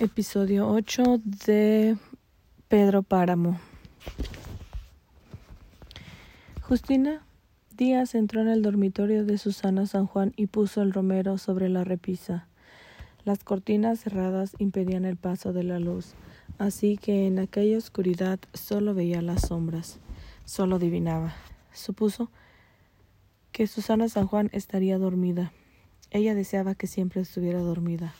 Episodio 0.00 0.66
8 0.66 1.20
de 1.46 1.94
Pedro 2.68 3.02
Páramo. 3.02 3.60
Justina 6.62 7.22
Díaz 7.76 8.14
entró 8.14 8.40
en 8.40 8.48
el 8.48 8.62
dormitorio 8.62 9.26
de 9.26 9.36
Susana 9.36 9.84
San 9.84 10.06
Juan 10.06 10.32
y 10.36 10.46
puso 10.46 10.80
el 10.80 10.94
romero 10.94 11.36
sobre 11.36 11.68
la 11.68 11.84
repisa. 11.84 12.48
Las 13.26 13.44
cortinas 13.44 14.00
cerradas 14.00 14.56
impedían 14.58 15.04
el 15.04 15.18
paso 15.18 15.52
de 15.52 15.64
la 15.64 15.78
luz, 15.78 16.14
así 16.56 16.96
que 16.96 17.26
en 17.26 17.38
aquella 17.38 17.76
oscuridad 17.76 18.38
solo 18.54 18.94
veía 18.94 19.20
las 19.20 19.48
sombras, 19.48 19.98
solo 20.46 20.76
adivinaba. 20.76 21.34
Supuso 21.74 22.30
que 23.52 23.66
Susana 23.66 24.08
San 24.08 24.28
Juan 24.28 24.48
estaría 24.54 24.96
dormida. 24.96 25.52
Ella 26.10 26.34
deseaba 26.34 26.74
que 26.74 26.86
siempre 26.86 27.20
estuviera 27.20 27.58
dormida. 27.58 28.14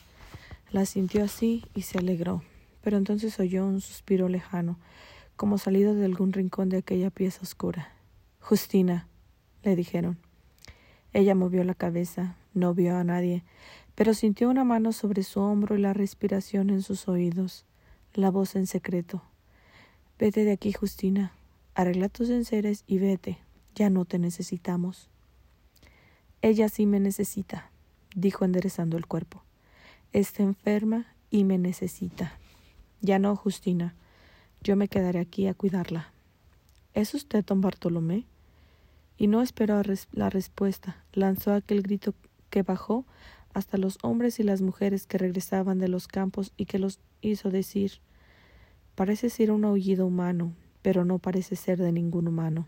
La 0.72 0.86
sintió 0.86 1.24
así 1.24 1.64
y 1.74 1.82
se 1.82 1.98
alegró, 1.98 2.44
pero 2.80 2.96
entonces 2.96 3.40
oyó 3.40 3.66
un 3.66 3.80
suspiro 3.80 4.28
lejano, 4.28 4.78
como 5.34 5.58
salido 5.58 5.94
de 5.96 6.04
algún 6.04 6.32
rincón 6.32 6.68
de 6.68 6.76
aquella 6.76 7.10
pieza 7.10 7.40
oscura. 7.42 7.92
Justina, 8.38 9.08
le 9.64 9.74
dijeron. 9.74 10.18
Ella 11.12 11.34
movió 11.34 11.64
la 11.64 11.74
cabeza, 11.74 12.36
no 12.54 12.72
vio 12.72 12.96
a 12.96 13.02
nadie, 13.02 13.42
pero 13.96 14.14
sintió 14.14 14.48
una 14.48 14.62
mano 14.62 14.92
sobre 14.92 15.24
su 15.24 15.40
hombro 15.40 15.76
y 15.76 15.80
la 15.80 15.92
respiración 15.92 16.70
en 16.70 16.82
sus 16.82 17.08
oídos, 17.08 17.64
la 18.14 18.30
voz 18.30 18.54
en 18.54 18.68
secreto. 18.68 19.24
Vete 20.20 20.44
de 20.44 20.52
aquí, 20.52 20.72
Justina, 20.72 21.32
arregla 21.74 22.08
tus 22.08 22.30
enseres 22.30 22.84
y 22.86 22.98
vete, 22.98 23.38
ya 23.74 23.90
no 23.90 24.04
te 24.04 24.20
necesitamos. 24.20 25.08
Ella 26.42 26.68
sí 26.68 26.86
me 26.86 27.00
necesita, 27.00 27.72
dijo 28.14 28.44
enderezando 28.44 28.96
el 28.96 29.06
cuerpo. 29.06 29.42
Está 30.12 30.42
enferma 30.42 31.06
y 31.30 31.44
me 31.44 31.58
necesita. 31.58 32.38
Ya 33.00 33.18
no, 33.18 33.36
Justina. 33.36 33.94
Yo 34.62 34.76
me 34.76 34.88
quedaré 34.88 35.20
aquí 35.20 35.46
a 35.46 35.54
cuidarla. 35.54 36.12
¿Es 36.94 37.14
usted 37.14 37.44
don 37.44 37.60
Bartolomé? 37.60 38.26
Y 39.16 39.26
no 39.26 39.42
esperó 39.42 39.80
la 40.12 40.30
respuesta. 40.30 41.04
Lanzó 41.12 41.52
aquel 41.52 41.82
grito 41.82 42.14
que 42.50 42.62
bajó 42.62 43.06
hasta 43.54 43.78
los 43.78 43.98
hombres 44.02 44.40
y 44.40 44.42
las 44.42 44.62
mujeres 44.62 45.06
que 45.06 45.18
regresaban 45.18 45.78
de 45.78 45.88
los 45.88 46.08
campos 46.08 46.52
y 46.56 46.66
que 46.66 46.78
los 46.78 46.98
hizo 47.20 47.50
decir 47.50 48.00
Parece 49.00 49.30
ser 49.30 49.50
un 49.50 49.64
aullido 49.64 50.06
humano, 50.06 50.52
pero 50.82 51.06
no 51.06 51.18
parece 51.18 51.56
ser 51.56 51.78
de 51.78 51.90
ningún 51.90 52.28
humano. 52.28 52.66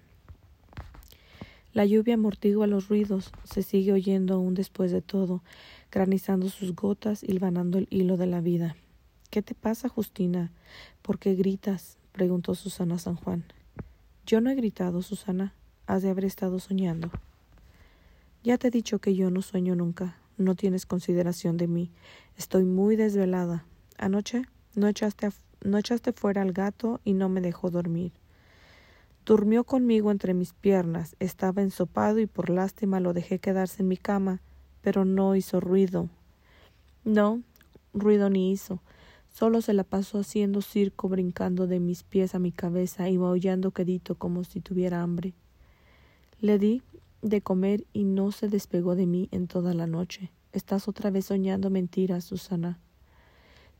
La 1.72 1.86
lluvia 1.86 2.14
amortigua 2.14 2.66
los 2.66 2.88
ruidos, 2.88 3.32
se 3.44 3.62
sigue 3.62 3.92
oyendo 3.92 4.34
aún 4.34 4.52
después 4.52 4.92
de 4.92 5.00
todo, 5.00 5.42
granizando 5.90 6.50
sus 6.50 6.74
gotas 6.74 7.22
y 7.22 7.30
hilvanando 7.30 7.78
el 7.78 7.86
hilo 7.88 8.18
de 8.18 8.26
la 8.26 8.42
vida. 8.42 8.76
¿Qué 9.30 9.40
te 9.40 9.54
pasa, 9.54 9.88
Justina? 9.88 10.52
¿Por 11.00 11.18
qué 11.18 11.34
gritas? 11.34 11.96
preguntó 12.12 12.54
Susana 12.54 12.98
San 12.98 13.16
Juan. 13.16 13.44
Yo 14.26 14.42
no 14.42 14.50
he 14.50 14.54
gritado, 14.54 15.00
Susana. 15.00 15.54
Has 15.86 16.02
de 16.02 16.10
haber 16.10 16.26
estado 16.26 16.58
soñando. 16.60 17.10
Ya 18.44 18.58
te 18.58 18.68
he 18.68 18.70
dicho 18.70 18.98
que 18.98 19.14
yo 19.14 19.30
no 19.30 19.40
sueño 19.40 19.74
nunca. 19.74 20.18
No 20.36 20.54
tienes 20.54 20.84
consideración 20.84 21.56
de 21.56 21.68
mí. 21.68 21.90
Estoy 22.36 22.64
muy 22.64 22.96
desvelada. 22.96 23.64
Anoche 23.96 24.42
no 24.74 24.88
echaste, 24.88 25.30
no 25.62 25.78
echaste 25.78 26.12
fuera 26.12 26.42
al 26.42 26.52
gato 26.52 27.00
y 27.02 27.14
no 27.14 27.30
me 27.30 27.40
dejó 27.40 27.70
dormir. 27.70 28.12
Durmió 29.24 29.62
conmigo 29.62 30.10
entre 30.10 30.34
mis 30.34 30.52
piernas, 30.52 31.14
estaba 31.20 31.62
ensopado 31.62 32.18
y 32.18 32.26
por 32.26 32.50
lástima 32.50 32.98
lo 32.98 33.12
dejé 33.12 33.38
quedarse 33.38 33.82
en 33.82 33.88
mi 33.88 33.96
cama, 33.96 34.40
pero 34.80 35.04
no 35.04 35.36
hizo 35.36 35.60
ruido. 35.60 36.08
No, 37.04 37.40
ruido 37.94 38.30
ni 38.30 38.50
hizo. 38.50 38.80
Solo 39.32 39.62
se 39.62 39.72
la 39.72 39.84
pasó 39.84 40.18
haciendo 40.18 40.60
circo, 40.60 41.08
brincando 41.08 41.66
de 41.66 41.80
mis 41.80 42.02
pies 42.02 42.34
a 42.34 42.38
mi 42.38 42.52
cabeza 42.52 43.08
y 43.08 43.16
maullando 43.16 43.70
quedito 43.70 44.16
como 44.16 44.44
si 44.44 44.60
tuviera 44.60 45.02
hambre. 45.02 45.34
Le 46.40 46.58
di 46.58 46.82
de 47.22 47.40
comer 47.40 47.84
y 47.92 48.05
no 48.05 48.32
se 48.32 48.48
despegó 48.48 48.96
de 48.96 49.06
mí 49.06 49.28
en 49.30 49.46
toda 49.46 49.72
la 49.72 49.86
noche. 49.86 50.32
Estás 50.52 50.88
otra 50.88 51.11
vez 51.11 51.27
soñando 51.27 51.70
mentiras, 51.70 52.24
Susana. 52.24 52.78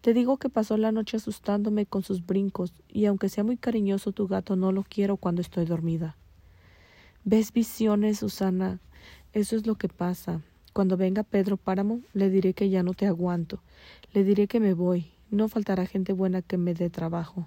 Te 0.02 0.14
digo 0.14 0.36
que 0.36 0.48
pasó 0.48 0.76
la 0.76 0.90
noche 0.90 1.16
asustándome 1.16 1.86
con 1.86 2.02
sus 2.02 2.26
brincos, 2.26 2.72
y 2.88 3.06
aunque 3.06 3.28
sea 3.28 3.44
muy 3.44 3.56
cariñoso 3.56 4.10
tu 4.10 4.26
gato, 4.26 4.56
no 4.56 4.72
lo 4.72 4.82
quiero 4.82 5.16
cuando 5.16 5.40
estoy 5.40 5.64
dormida. 5.64 6.16
¿Ves 7.22 7.52
visiones, 7.52 8.18
Susana? 8.18 8.80
Eso 9.32 9.54
es 9.54 9.64
lo 9.64 9.76
que 9.76 9.86
pasa. 9.86 10.40
Cuando 10.72 10.96
venga 10.96 11.22
Pedro 11.22 11.56
Páramo, 11.56 12.00
le 12.14 12.30
diré 12.30 12.52
que 12.52 12.68
ya 12.68 12.82
no 12.82 12.94
te 12.94 13.06
aguanto. 13.06 13.62
Le 14.12 14.24
diré 14.24 14.48
que 14.48 14.58
me 14.58 14.74
voy. 14.74 15.12
No 15.30 15.48
faltará 15.48 15.86
gente 15.86 16.12
buena 16.12 16.42
que 16.42 16.58
me 16.58 16.74
dé 16.74 16.90
trabajo. 16.90 17.46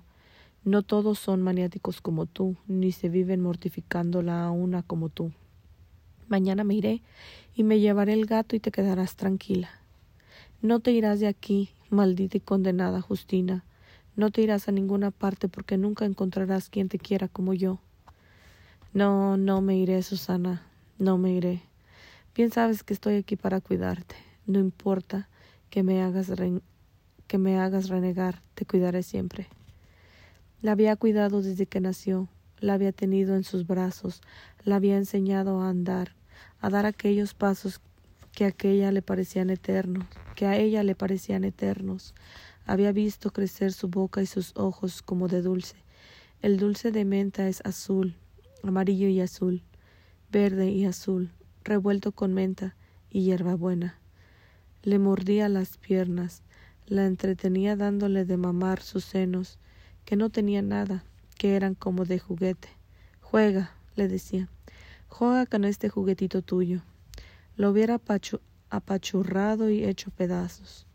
No 0.64 0.82
todos 0.82 1.20
son 1.20 1.42
maniáticos 1.42 2.00
como 2.00 2.26
tú, 2.26 2.56
ni 2.68 2.94
se 2.94 3.10
viven 3.10 3.42
mortificándola 3.42 4.46
a 4.46 4.52
una 4.52 4.82
como 4.82 5.10
tú. 5.10 5.34
Mañana 6.30 6.64
me 6.64 6.76
iré 6.76 7.02
y 7.54 7.64
me 7.64 7.82
llevaré 7.82 8.14
el 8.14 8.28
gato 8.28 8.56
y 8.56 8.62
te 8.62 8.72
quedarás 8.72 9.18
tranquila. 9.18 9.70
No 10.62 10.80
te 10.80 10.92
irás 10.94 11.20
de 11.20 11.28
aquí, 11.28 11.70
Maldita 11.96 12.38
y 12.38 12.42
condenada 12.42 13.02
Justina, 13.02 13.64
no 14.16 14.30
te 14.30 14.42
irás 14.42 14.68
a 14.68 14.72
ninguna 14.72 15.12
parte 15.12 15.50
porque 15.50 15.78
nunca 15.78 16.06
encontrarás 16.06 16.70
quien 16.70 16.90
te 16.90 17.00
quiera 17.00 17.28
como 17.28 17.54
yo. 17.54 17.80
No, 18.94 19.36
no 19.38 19.62
me 19.62 19.78
iré, 19.78 20.04
Susana, 20.04 20.62
no 21.00 21.18
me 21.18 21.32
iré. 21.32 21.64
Bien 22.36 22.52
sabes 22.52 22.84
que 22.84 22.94
estoy 22.94 23.16
aquí 23.16 23.36
para 23.36 23.60
cuidarte. 23.60 24.16
No 24.46 24.60
importa 24.60 25.28
que 25.70 25.84
me 25.84 26.02
hagas 26.02 26.32
que 27.28 27.38
me 27.38 27.58
hagas 27.60 27.90
renegar, 27.90 28.42
te 28.54 28.66
cuidaré 28.66 29.04
siempre. 29.04 29.48
La 30.62 30.74
había 30.74 30.96
cuidado 30.96 31.42
desde 31.42 31.66
que 31.66 31.80
nació, 31.80 32.30
la 32.60 32.74
había 32.74 32.92
tenido 32.92 33.36
en 33.36 33.44
sus 33.44 33.68
brazos, 33.68 34.22
la 34.64 34.78
había 34.78 34.98
enseñado 34.98 35.62
a 35.62 35.70
andar, 35.70 36.14
a 36.62 36.70
dar 36.70 36.86
aquellos 36.86 37.34
pasos 37.34 37.82
que 38.36 38.44
a 38.44 38.50
aquella 38.50 38.92
le 38.92 39.02
parecían 39.02 39.50
eternos, 39.50 40.06
que 40.36 40.46
a 40.46 40.58
ella 40.58 40.84
le 40.84 40.94
parecían 40.94 41.46
eternos. 41.46 42.14
Había 42.66 42.92
visto 42.92 43.32
crecer 43.32 43.72
su 43.72 43.88
boca 43.88 44.22
y 44.22 44.26
sus 44.26 44.52
ojos 44.58 45.02
como 45.02 45.30
de 45.30 45.42
dulce. 45.42 45.78
El 46.42 46.58
dulce 46.58 46.92
de 46.92 47.06
menta 47.06 47.48
es 47.48 47.62
azul, 47.66 48.16
amarillo 48.62 49.08
y 49.08 49.22
azul, 49.22 49.64
verde 50.32 50.70
y 50.70 50.86
azul, 50.86 51.32
revuelto 51.64 52.12
con 52.12 52.34
menta 52.34 52.76
y 53.10 53.24
hierbabuena. 53.24 53.98
Le 54.84 55.00
mordía 55.00 55.48
las 55.48 55.78
piernas, 55.78 56.44
la 56.88 57.06
entretenía 57.06 57.78
dándole 57.78 58.26
de 58.26 58.36
mamar 58.36 58.82
sus 58.82 59.06
senos, 59.06 59.60
que 60.04 60.18
no 60.18 60.30
tenían 60.30 60.68
nada, 60.68 61.06
que 61.38 61.56
eran 61.56 61.74
como 61.74 62.04
de 62.04 62.20
juguete. 62.20 62.68
Juega, 63.22 63.72
le 63.96 64.10
decía, 64.10 64.50
juega 65.08 65.46
con 65.46 65.64
este 65.64 65.88
juguetito 65.88 66.42
tuyo 66.42 66.82
lo 67.56 67.70
hubiera 67.70 68.00
apachurrado 68.70 69.70
y 69.70 69.84
hecho 69.84 70.12
pedazos. 70.12 70.86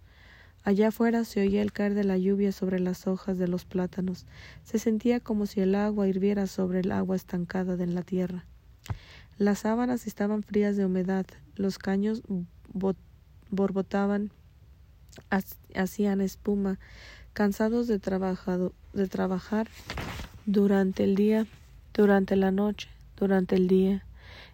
Allá 0.62 0.88
afuera 0.88 1.24
se 1.24 1.40
oía 1.40 1.62
el 1.62 1.72
caer 1.72 1.94
de 1.94 2.04
la 2.04 2.18
lluvia 2.18 2.52
sobre 2.52 2.80
las 2.80 3.06
hojas 3.06 3.38
de 3.38 3.48
los 3.48 3.64
plátanos. 3.64 4.26
Se 4.62 4.78
sentía 4.78 5.18
como 5.18 5.46
si 5.46 5.60
el 5.60 5.74
agua 5.74 6.06
hirviera 6.06 6.46
sobre 6.46 6.80
el 6.80 6.92
agua 6.92 7.16
estancada 7.16 7.76
de 7.76 7.86
la 7.86 8.02
tierra. 8.02 8.44
Las 9.38 9.60
sábanas 9.60 10.06
estaban 10.06 10.42
frías 10.42 10.76
de 10.76 10.84
humedad, 10.84 11.24
los 11.56 11.78
caños 11.78 12.22
borbotaban, 13.48 14.30
hacían 15.74 16.20
espuma, 16.20 16.78
cansados 17.32 17.86
de, 17.86 17.98
de 17.98 19.08
trabajar 19.08 19.68
durante 20.44 21.04
el 21.04 21.14
día, 21.14 21.46
durante 21.94 22.36
la 22.36 22.50
noche, 22.50 22.90
durante 23.16 23.56
el 23.56 23.66
día. 23.66 24.04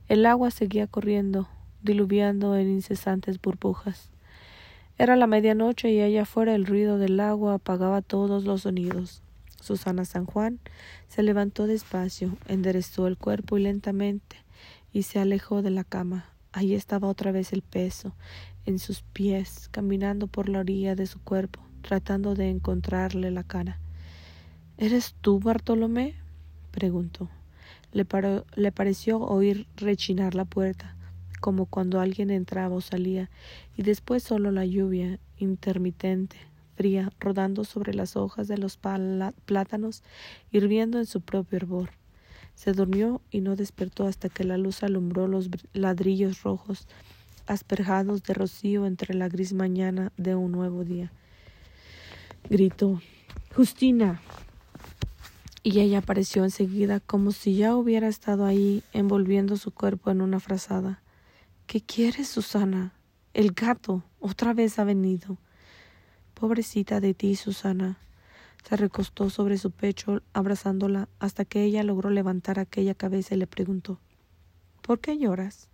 El 0.08 0.24
agua 0.24 0.52
seguía 0.52 0.86
corriendo, 0.86 1.48
diluviando 1.86 2.54
en 2.56 2.68
incesantes 2.68 3.40
burbujas. 3.40 4.10
Era 4.98 5.16
la 5.16 5.26
medianoche 5.26 5.90
y 5.90 6.00
allá 6.02 6.22
afuera 6.22 6.54
el 6.54 6.66
ruido 6.66 6.98
del 6.98 7.18
agua 7.20 7.54
apagaba 7.54 8.02
todos 8.02 8.44
los 8.44 8.62
sonidos. 8.62 9.22
Susana 9.62 10.04
San 10.04 10.26
Juan 10.26 10.58
se 11.08 11.22
levantó 11.22 11.66
despacio, 11.66 12.36
enderezó 12.46 13.06
el 13.06 13.16
cuerpo 13.16 13.56
y 13.56 13.62
lentamente 13.62 14.36
y 14.92 15.04
se 15.04 15.18
alejó 15.18 15.62
de 15.62 15.70
la 15.70 15.84
cama. 15.84 16.26
Allí 16.52 16.74
estaba 16.74 17.08
otra 17.08 17.32
vez 17.32 17.52
el 17.52 17.62
peso 17.62 18.14
en 18.64 18.78
sus 18.78 19.02
pies, 19.02 19.68
caminando 19.70 20.26
por 20.26 20.48
la 20.48 20.60
orilla 20.60 20.94
de 20.94 21.06
su 21.06 21.20
cuerpo, 21.20 21.60
tratando 21.82 22.34
de 22.34 22.50
encontrarle 22.50 23.30
la 23.30 23.44
cara. 23.44 23.78
¿Eres 24.76 25.14
tú, 25.20 25.40
Bartolomé? 25.40 26.14
preguntó. 26.70 27.28
Le, 27.92 28.06
le 28.56 28.72
pareció 28.72 29.20
oír 29.20 29.66
rechinar 29.76 30.34
la 30.34 30.44
puerta 30.44 30.95
como 31.46 31.66
cuando 31.66 32.00
alguien 32.00 32.30
entraba 32.30 32.74
o 32.74 32.80
salía, 32.80 33.30
y 33.76 33.84
después 33.84 34.24
solo 34.24 34.50
la 34.50 34.66
lluvia, 34.66 35.20
intermitente, 35.38 36.36
fría, 36.74 37.12
rodando 37.20 37.62
sobre 37.62 37.94
las 37.94 38.16
hojas 38.16 38.48
de 38.48 38.58
los 38.58 38.80
plátanos, 39.44 40.02
hirviendo 40.50 40.98
en 40.98 41.06
su 41.06 41.20
propio 41.20 41.58
hervor. 41.58 41.90
Se 42.56 42.72
durmió 42.72 43.20
y 43.30 43.42
no 43.42 43.54
despertó 43.54 44.08
hasta 44.08 44.28
que 44.28 44.42
la 44.42 44.58
luz 44.58 44.82
alumbró 44.82 45.28
los 45.28 45.48
ladrillos 45.72 46.42
rojos, 46.42 46.88
asperjados 47.46 48.24
de 48.24 48.34
rocío 48.34 48.84
entre 48.84 49.14
la 49.14 49.28
gris 49.28 49.52
mañana 49.52 50.10
de 50.16 50.34
un 50.34 50.50
nuevo 50.50 50.82
día. 50.82 51.12
gritó 52.50 53.00
Justina. 53.54 54.20
Y 55.62 55.78
ella 55.78 55.98
apareció 55.98 56.42
enseguida 56.42 56.98
como 56.98 57.30
si 57.30 57.54
ya 57.54 57.76
hubiera 57.76 58.08
estado 58.08 58.46
ahí 58.46 58.82
envolviendo 58.92 59.56
su 59.56 59.70
cuerpo 59.70 60.10
en 60.10 60.22
una 60.22 60.40
frazada. 60.40 61.02
¿Qué 61.66 61.80
quieres, 61.80 62.28
Susana? 62.28 62.92
El 63.34 63.50
gato 63.50 64.04
otra 64.20 64.54
vez 64.54 64.78
ha 64.78 64.84
venido. 64.84 65.36
Pobrecita 66.34 67.00
de 67.00 67.12
ti, 67.12 67.34
Susana. 67.34 67.98
Se 68.68 68.76
recostó 68.76 69.30
sobre 69.30 69.58
su 69.58 69.72
pecho, 69.72 70.22
abrazándola, 70.32 71.08
hasta 71.18 71.44
que 71.44 71.64
ella 71.64 71.82
logró 71.82 72.10
levantar 72.10 72.60
aquella 72.60 72.94
cabeza 72.94 73.34
y 73.34 73.38
le 73.38 73.48
preguntó 73.48 73.98
¿Por 74.80 75.00
qué 75.00 75.18
lloras? 75.18 75.68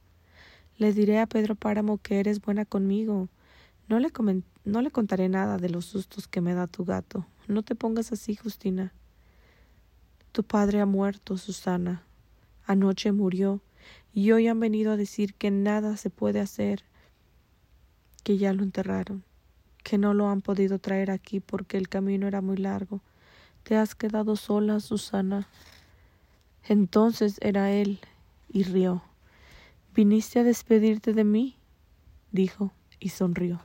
Le 0.79 0.94
diré 0.94 1.21
a 1.21 1.27
Pedro 1.27 1.56
Páramo 1.56 1.99
que 1.99 2.21
eres 2.21 2.41
buena 2.41 2.65
conmigo. 2.65 3.29
No 3.87 4.00
le, 4.00 4.11
no 4.65 4.81
le 4.81 4.91
contaré 4.91 5.29
nada 5.29 5.59
de 5.59 5.69
los 5.69 5.85
sustos 5.85 6.27
que 6.27 6.41
me 6.41 6.55
da 6.55 6.69
tu 6.69 6.87
gato. 6.87 7.27
No 7.49 7.62
te 7.62 7.75
pongas 7.75 8.12
así, 8.12 8.35
Justina. 8.35 8.95
Tu 10.33 10.43
padre 10.43 10.81
ha 10.81 10.87
muerto, 10.87 11.37
Susana. 11.37 12.03
Anoche 12.65 13.12
murió, 13.12 13.61
y 14.12 14.32
hoy 14.32 14.49
han 14.49 14.61
venido 14.61 14.93
a 14.93 14.96
decir 14.96 15.34
que 15.34 15.50
nada 15.50 15.96
se 15.96 16.11
puede 16.11 16.40
hacer, 16.40 16.84
que 18.25 18.38
ya 18.38 18.52
lo 18.52 18.62
enterraron, 18.62 19.25
que 19.82 19.99
no 19.99 20.14
lo 20.14 20.29
han 20.29 20.43
podido 20.43 20.79
traer 20.79 21.11
aquí 21.11 21.40
porque 21.40 21.76
el 21.76 21.88
camino 21.88 22.26
era 22.26 22.40
muy 22.40 22.56
largo. 22.56 23.00
Te 23.62 23.76
has 23.76 23.94
quedado 23.94 24.37
sola, 24.37 24.81
Susana. 24.81 25.46
Entonces 26.69 27.38
era 27.40 27.73
él, 27.73 28.00
y 28.52 28.64
rió. 28.64 29.02
¿Viniste 29.94 30.40
a 30.40 30.44
despedirte 30.44 31.12
de 31.12 31.25
mí? 31.25 31.56
dijo 32.31 32.73
y 32.99 33.11
sonrió. 33.11 33.61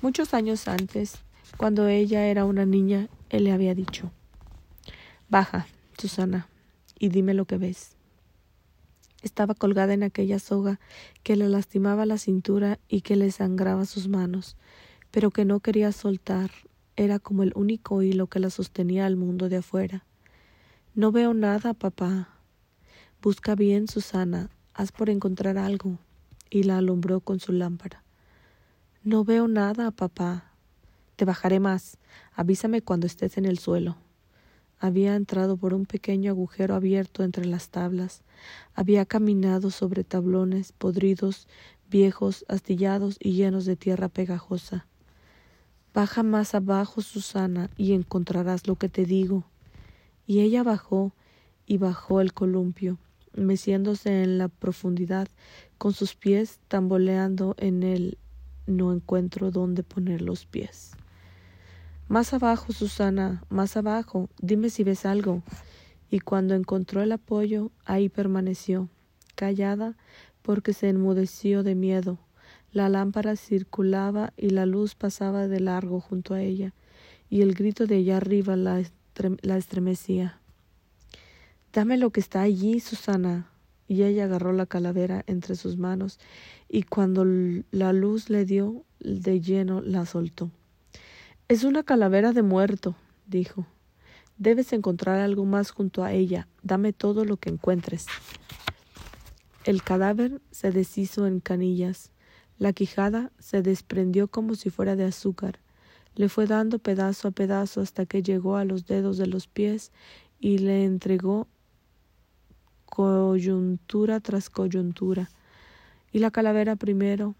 Muchos 0.00 0.34
años 0.34 0.68
antes, 0.68 1.18
cuando 1.56 1.86
ella 1.88 2.26
era 2.26 2.44
una 2.44 2.64
niña, 2.64 3.08
él 3.30 3.44
le 3.44 3.52
había 3.52 3.74
dicho 3.74 4.10
Baja, 5.28 5.66
Susana, 5.98 6.48
y 6.98 7.08
dime 7.08 7.34
lo 7.34 7.44
que 7.44 7.56
ves. 7.56 7.96
Estaba 9.22 9.54
colgada 9.54 9.94
en 9.94 10.02
aquella 10.02 10.38
soga 10.38 10.80
que 11.22 11.36
le 11.36 11.48
lastimaba 11.48 12.06
la 12.06 12.18
cintura 12.18 12.78
y 12.88 13.02
que 13.02 13.16
le 13.16 13.30
sangraba 13.30 13.84
sus 13.84 14.08
manos, 14.08 14.56
pero 15.10 15.30
que 15.30 15.44
no 15.44 15.60
quería 15.60 15.92
soltar. 15.92 16.50
Era 16.96 17.18
como 17.18 17.42
el 17.42 17.52
único 17.54 18.02
hilo 18.02 18.26
que 18.26 18.40
la 18.40 18.50
sostenía 18.50 19.06
al 19.06 19.16
mundo 19.16 19.48
de 19.48 19.58
afuera. 19.58 20.04
No 20.94 21.12
veo 21.12 21.32
nada, 21.32 21.72
papá. 21.72 22.28
Busca 23.22 23.54
bien, 23.54 23.88
Susana, 23.88 24.50
haz 24.74 24.92
por 24.92 25.08
encontrar 25.08 25.56
algo. 25.56 25.98
Y 26.50 26.64
la 26.64 26.78
alumbró 26.78 27.20
con 27.20 27.40
su 27.40 27.52
lámpara. 27.52 28.02
No 29.04 29.24
veo 29.24 29.48
nada, 29.48 29.90
papá. 29.90 30.52
Te 31.16 31.24
bajaré 31.24 31.60
más. 31.60 31.96
Avísame 32.34 32.82
cuando 32.82 33.06
estés 33.06 33.38
en 33.38 33.46
el 33.46 33.58
suelo. 33.58 33.96
Había 34.82 35.14
entrado 35.14 35.56
por 35.56 35.74
un 35.74 35.86
pequeño 35.86 36.32
agujero 36.32 36.74
abierto 36.74 37.22
entre 37.22 37.44
las 37.44 37.68
tablas. 37.68 38.22
Había 38.74 39.06
caminado 39.06 39.70
sobre 39.70 40.02
tablones 40.02 40.72
podridos, 40.72 41.46
viejos, 41.88 42.44
astillados 42.48 43.16
y 43.20 43.34
llenos 43.34 43.64
de 43.64 43.76
tierra 43.76 44.08
pegajosa. 44.08 44.88
Baja 45.94 46.24
más 46.24 46.56
abajo, 46.56 47.00
Susana, 47.00 47.70
y 47.76 47.92
encontrarás 47.92 48.66
lo 48.66 48.74
que 48.74 48.88
te 48.88 49.04
digo. 49.04 49.44
Y 50.26 50.40
ella 50.40 50.64
bajó 50.64 51.12
y 51.64 51.78
bajó 51.78 52.20
el 52.20 52.32
columpio 52.32 52.98
meciéndose 53.34 54.24
en 54.24 54.36
la 54.36 54.48
profundidad, 54.48 55.28
con 55.78 55.92
sus 55.92 56.16
pies 56.16 56.58
tamboleando 56.66 57.54
en 57.56 57.84
él, 57.84 58.18
no 58.66 58.92
encuentro 58.92 59.52
dónde 59.52 59.84
poner 59.84 60.22
los 60.22 60.44
pies. 60.44 60.92
Más 62.12 62.34
abajo, 62.34 62.74
Susana, 62.74 63.42
más 63.48 63.74
abajo, 63.78 64.28
dime 64.38 64.68
si 64.68 64.84
ves 64.84 65.06
algo. 65.06 65.42
Y 66.10 66.20
cuando 66.20 66.54
encontró 66.54 67.00
el 67.00 67.10
apoyo, 67.10 67.70
ahí 67.86 68.10
permaneció, 68.10 68.90
callada, 69.34 69.96
porque 70.42 70.74
se 70.74 70.90
enmudeció 70.90 71.62
de 71.62 71.74
miedo. 71.74 72.18
La 72.70 72.90
lámpara 72.90 73.34
circulaba 73.34 74.34
y 74.36 74.50
la 74.50 74.66
luz 74.66 74.94
pasaba 74.94 75.48
de 75.48 75.60
largo 75.60 76.00
junto 76.00 76.34
a 76.34 76.42
ella, 76.42 76.74
y 77.30 77.40
el 77.40 77.54
grito 77.54 77.86
de 77.86 77.96
allá 77.96 78.18
arriba 78.18 78.56
la, 78.56 78.82
la 79.40 79.56
estremecía. 79.56 80.38
Dame 81.72 81.96
lo 81.96 82.10
que 82.10 82.20
está 82.20 82.42
allí, 82.42 82.80
Susana. 82.80 83.48
Y 83.88 84.02
ella 84.02 84.24
agarró 84.24 84.52
la 84.52 84.66
calavera 84.66 85.24
entre 85.26 85.56
sus 85.56 85.78
manos 85.78 86.18
y 86.68 86.82
cuando 86.82 87.24
la 87.70 87.94
luz 87.94 88.28
le 88.28 88.44
dio 88.44 88.84
de 89.00 89.40
lleno 89.40 89.80
la 89.80 90.04
soltó. 90.04 90.50
Es 91.48 91.64
una 91.64 91.82
calavera 91.82 92.32
de 92.32 92.42
muerto, 92.42 92.96
dijo. 93.26 93.66
Debes 94.38 94.72
encontrar 94.72 95.20
algo 95.20 95.44
más 95.44 95.70
junto 95.70 96.02
a 96.02 96.12
ella. 96.12 96.48
Dame 96.62 96.92
todo 96.92 97.24
lo 97.24 97.36
que 97.36 97.50
encuentres. 97.50 98.06
El 99.64 99.82
cadáver 99.82 100.40
se 100.50 100.72
deshizo 100.72 101.26
en 101.26 101.40
canillas. 101.40 102.10
La 102.58 102.72
quijada 102.72 103.30
se 103.38 103.62
desprendió 103.62 104.28
como 104.28 104.54
si 104.54 104.70
fuera 104.70 104.96
de 104.96 105.04
azúcar. 105.04 105.60
Le 106.14 106.28
fue 106.28 106.46
dando 106.46 106.78
pedazo 106.78 107.28
a 107.28 107.30
pedazo 107.30 107.80
hasta 107.80 108.06
que 108.06 108.22
llegó 108.22 108.56
a 108.56 108.64
los 108.64 108.86
dedos 108.86 109.18
de 109.18 109.26
los 109.26 109.46
pies 109.46 109.92
y 110.40 110.58
le 110.58 110.84
entregó 110.84 111.46
coyuntura 112.92 114.20
tras 114.20 114.50
coyuntura, 114.50 115.30
y 116.12 116.18
la 116.18 116.30
calavera 116.30 116.76
primero, 116.76 117.34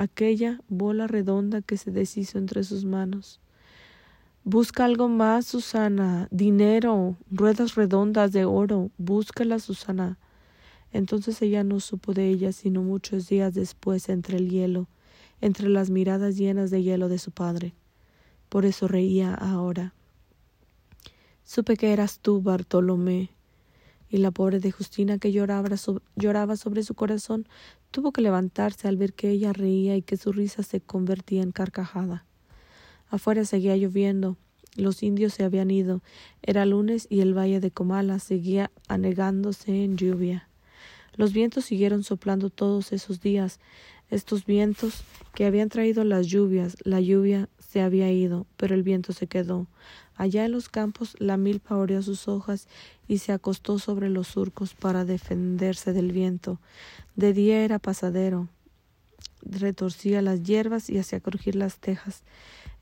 aquella 0.00 0.60
bola 0.68 1.06
redonda 1.06 1.60
que 1.60 1.76
se 1.76 1.90
deshizo 1.90 2.38
entre 2.38 2.64
sus 2.64 2.84
manos. 2.86 3.38
Busca 4.44 4.86
algo 4.86 5.08
más, 5.08 5.44
Susana. 5.46 6.26
Dinero, 6.30 7.16
ruedas 7.30 7.74
redondas 7.74 8.32
de 8.32 8.46
oro. 8.46 8.90
Búscala, 8.96 9.58
Susana. 9.58 10.18
Entonces 10.90 11.42
ella 11.42 11.64
no 11.64 11.80
supo 11.80 12.14
de 12.14 12.28
ella 12.30 12.52
sino 12.52 12.82
muchos 12.82 13.28
días 13.28 13.54
después 13.54 14.08
entre 14.08 14.38
el 14.38 14.48
hielo, 14.48 14.88
entre 15.42 15.68
las 15.68 15.90
miradas 15.90 16.36
llenas 16.36 16.70
de 16.70 16.82
hielo 16.82 17.10
de 17.10 17.18
su 17.18 17.30
padre. 17.30 17.74
Por 18.48 18.64
eso 18.64 18.88
reía 18.88 19.34
ahora. 19.34 19.92
Supe 21.44 21.76
que 21.76 21.92
eras 21.92 22.20
tú, 22.20 22.40
Bartolomé, 22.40 23.30
y 24.10 24.18
la 24.18 24.32
pobre 24.32 24.58
de 24.58 24.72
Justina, 24.72 25.18
que 25.18 25.32
lloraba, 25.32 25.68
lloraba 26.16 26.56
sobre 26.56 26.82
su 26.82 26.94
corazón, 26.94 27.46
tuvo 27.90 28.12
que 28.12 28.20
levantarse 28.20 28.88
al 28.88 28.96
ver 28.96 29.14
que 29.14 29.30
ella 29.30 29.52
reía 29.52 29.96
y 29.96 30.02
que 30.02 30.16
su 30.16 30.32
risa 30.32 30.62
se 30.62 30.80
convertía 30.80 31.42
en 31.42 31.52
carcajada. 31.52 32.26
Afuera 33.08 33.44
seguía 33.44 33.76
lloviendo, 33.76 34.36
los 34.76 35.02
indios 35.02 35.34
se 35.34 35.44
habían 35.44 35.70
ido, 35.70 36.02
era 36.42 36.66
lunes 36.66 37.06
y 37.10 37.20
el 37.20 37.36
valle 37.36 37.60
de 37.60 37.70
Comala 37.70 38.18
seguía 38.18 38.70
anegándose 38.88 39.84
en 39.84 39.96
lluvia. 39.96 40.48
Los 41.16 41.32
vientos 41.32 41.64
siguieron 41.64 42.04
soplando 42.04 42.50
todos 42.50 42.92
esos 42.92 43.20
días, 43.20 43.58
estos 44.10 44.44
vientos 44.44 45.02
que 45.34 45.44
habían 45.44 45.68
traído 45.68 46.04
las 46.04 46.26
lluvias, 46.26 46.76
la 46.84 47.00
lluvia 47.00 47.48
se 47.58 47.80
había 47.80 48.10
ido, 48.10 48.46
pero 48.56 48.74
el 48.74 48.82
viento 48.82 49.12
se 49.12 49.26
quedó. 49.26 49.66
Allá 50.20 50.44
en 50.44 50.52
los 50.52 50.68
campos 50.68 51.16
la 51.18 51.38
milpa 51.38 51.78
oreó 51.78 52.02
sus 52.02 52.28
hojas 52.28 52.68
y 53.08 53.16
se 53.20 53.32
acostó 53.32 53.78
sobre 53.78 54.10
los 54.10 54.28
surcos 54.28 54.74
para 54.74 55.06
defenderse 55.06 55.94
del 55.94 56.12
viento. 56.12 56.60
De 57.16 57.32
día 57.32 57.64
era 57.64 57.78
pasadero, 57.78 58.46
retorcía 59.40 60.20
las 60.20 60.42
hierbas 60.42 60.90
y 60.90 60.98
hacía 60.98 61.20
crujir 61.20 61.56
las 61.56 61.78
tejas 61.78 62.22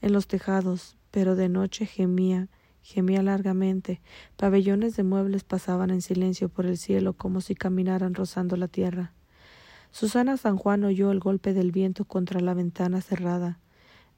en 0.00 0.14
los 0.14 0.26
tejados, 0.26 0.96
pero 1.12 1.36
de 1.36 1.48
noche 1.48 1.86
gemía, 1.86 2.48
gemía 2.82 3.22
largamente. 3.22 4.00
Pabellones 4.36 4.96
de 4.96 5.04
muebles 5.04 5.44
pasaban 5.44 5.90
en 5.90 6.02
silencio 6.02 6.48
por 6.48 6.66
el 6.66 6.76
cielo 6.76 7.12
como 7.12 7.40
si 7.40 7.54
caminaran 7.54 8.14
rozando 8.14 8.56
la 8.56 8.66
tierra. 8.66 9.12
Susana 9.92 10.38
San 10.38 10.56
Juan 10.56 10.82
oyó 10.82 11.12
el 11.12 11.20
golpe 11.20 11.52
del 11.52 11.70
viento 11.70 12.04
contra 12.04 12.40
la 12.40 12.54
ventana 12.54 13.00
cerrada. 13.00 13.60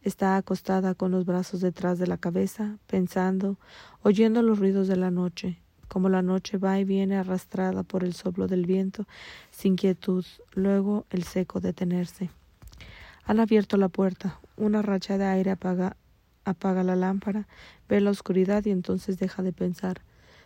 Está 0.02 0.36
acostada 0.36 0.94
con 0.94 1.10
los 1.10 1.26
brazos 1.26 1.60
detrás 1.60 1.98
de 1.98 2.06
la 2.06 2.16
cabeza, 2.16 2.78
pensando, 2.86 3.58
oyendo 4.02 4.40
los 4.42 4.58
ruidos 4.58 4.88
de 4.88 4.96
la 4.96 5.10
noche, 5.10 5.58
como 5.88 6.08
la 6.08 6.22
noche 6.22 6.56
va 6.56 6.78
y 6.78 6.84
viene 6.84 7.16
arrastrada 7.16 7.82
por 7.82 8.02
el 8.02 8.14
soplo 8.14 8.46
del 8.46 8.64
viento, 8.64 9.06
sin 9.50 9.76
quietud, 9.76 10.24
luego 10.54 11.04
el 11.10 11.24
seco 11.24 11.60
detenerse. 11.60 12.30
Han 13.24 13.40
abierto 13.40 13.76
la 13.76 13.88
puerta, 13.88 14.40
una 14.56 14.80
racha 14.80 15.18
de 15.18 15.24
aire 15.24 15.50
apaga, 15.50 15.96
apaga 16.44 16.82
la 16.82 16.96
lámpara, 16.96 17.46
ve 17.88 18.00
la 18.00 18.10
oscuridad 18.10 18.64
y 18.64 18.70
entonces 18.70 19.18
deja 19.18 19.42
de 19.42 19.52
pensar. 19.52 20.00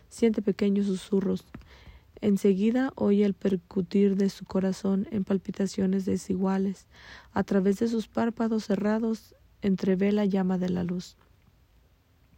Siente 0.09 0.41
pequeños 0.41 0.87
susurros. 0.87 1.45
Enseguida 2.21 2.91
oye 2.95 3.25
el 3.25 3.33
percutir 3.33 4.15
de 4.15 4.29
su 4.29 4.45
corazón 4.45 5.07
en 5.11 5.23
palpitaciones 5.23 6.05
desiguales. 6.05 6.87
A 7.33 7.43
través 7.43 7.79
de 7.79 7.87
sus 7.87 8.07
párpados 8.07 8.65
cerrados 8.65 9.34
entrevé 9.65 10.11
la 10.11 10.25
llama 10.25 10.57
de 10.57 10.69
la 10.69 10.83
luz. 10.83 11.15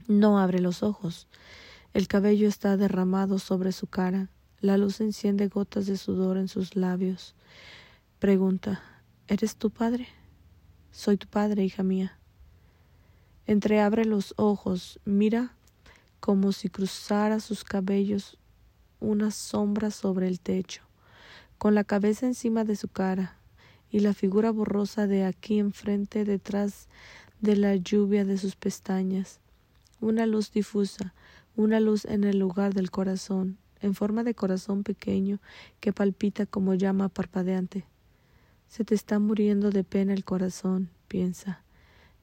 No 0.08 0.40
abre 0.40 0.60
los 0.60 0.84
ojos. 0.84 1.28
El 1.94 2.08
cabello 2.08 2.48
está 2.48 2.78
derramado 2.78 3.40
sobre 3.40 3.72
su 3.72 3.88
cara. 3.88 4.30
La 4.62 4.78
luz 4.78 5.02
enciende 5.02 5.48
gotas 5.48 5.86
de 5.88 5.98
sudor 5.98 6.38
en 6.38 6.48
sus 6.48 6.76
labios. 6.76 7.36
Pregunta 8.20 8.82
¿Eres 9.28 9.58
tu 9.58 9.70
padre? 9.70 10.08
Soy 10.92 11.18
tu 11.18 11.28
padre, 11.28 11.66
hija 11.66 11.84
mía. 11.84 12.18
Entreabre 13.46 14.06
los 14.06 14.34
ojos, 14.38 15.00
mira 15.04 15.54
como 16.22 16.54
si 16.54 16.70
cruzara 16.70 17.40
sus 17.40 17.64
cabellos 17.64 18.38
una 19.00 19.32
sombra 19.32 19.92
sobre 19.92 20.28
el 20.28 20.40
techo, 20.40 20.82
con 21.58 21.76
la 21.76 21.84
cabeza 21.84 22.26
encima 22.26 22.64
de 22.64 22.76
su 22.76 22.88
cara 22.88 23.37
y 23.92 24.00
la 24.00 24.14
figura 24.14 24.52
borrosa 24.52 25.08
de 25.08 25.24
aquí 25.24 25.60
enfrente 25.60 26.26
detrás 26.26 26.88
de 27.42 27.56
la 27.56 27.76
lluvia 27.76 28.26
de 28.26 28.38
sus 28.38 28.56
pestañas. 28.56 29.40
Una 30.02 30.26
luz 30.26 30.52
difusa, 30.52 31.14
una 31.56 31.80
luz 31.80 32.06
en 32.06 32.24
el 32.24 32.40
lugar 32.40 32.74
del 32.74 32.92
corazón, 32.92 33.58
en 33.82 33.96
forma 33.96 34.24
de 34.24 34.34
corazón 34.36 34.84
pequeño 34.84 35.40
que 35.80 35.94
palpita 35.94 36.46
como 36.46 36.74
llama 36.74 37.10
parpadeante. 37.10 37.86
Se 38.68 38.84
te 38.84 38.96
está 38.96 39.20
muriendo 39.20 39.70
de 39.70 39.84
pena 39.84 40.14
el 40.14 40.26
corazón, 40.26 40.90
piensa. 41.08 41.64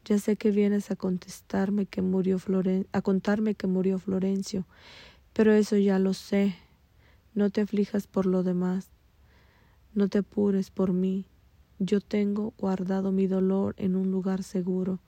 Ya 0.05 0.19
sé 0.19 0.37
que 0.37 0.51
vienes 0.51 0.91
a 0.91 0.97
contestarme 0.97 1.87
que 1.87 2.03
murió 2.03 2.39
Floren 2.39 2.87
a 2.93 3.01
contarme 3.01 3.55
que 3.55 3.67
murió 3.67 3.99
Florencio, 3.99 4.67
pero 5.33 5.55
eso 5.55 5.77
ya 5.77 5.99
lo 5.99 6.13
sé. 6.13 6.57
No 7.35 7.51
te 7.51 7.63
aflijas 7.63 8.07
por 8.07 8.27
lo 8.27 8.43
demás. 8.43 8.89
No 9.95 10.09
te 10.09 10.19
apures 10.19 10.71
por 10.71 10.93
mí. 10.93 11.27
Yo 11.79 12.01
tengo 12.01 12.53
guardado 12.59 13.11
mi 13.11 13.27
dolor 13.27 13.75
en 13.79 13.97
un 13.97 14.11
lugar 14.11 14.43
seguro. 14.43 15.01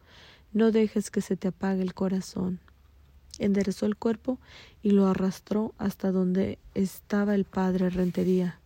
No 0.53 0.73
dejes 0.73 1.11
que 1.11 1.21
se 1.21 1.37
te 1.37 1.49
apague 1.49 1.83
el 1.83 1.95
corazón. 1.95 2.59
Enderezó 3.39 3.87
el 3.87 3.97
cuerpo 3.97 4.39
y 4.83 4.91
lo 4.91 5.07
arrastró 5.07 5.75
hasta 5.79 6.11
donde 6.11 6.59
estaba 6.75 7.35
el 7.35 7.45
padre 7.45 7.91
Rentería. 7.91 8.59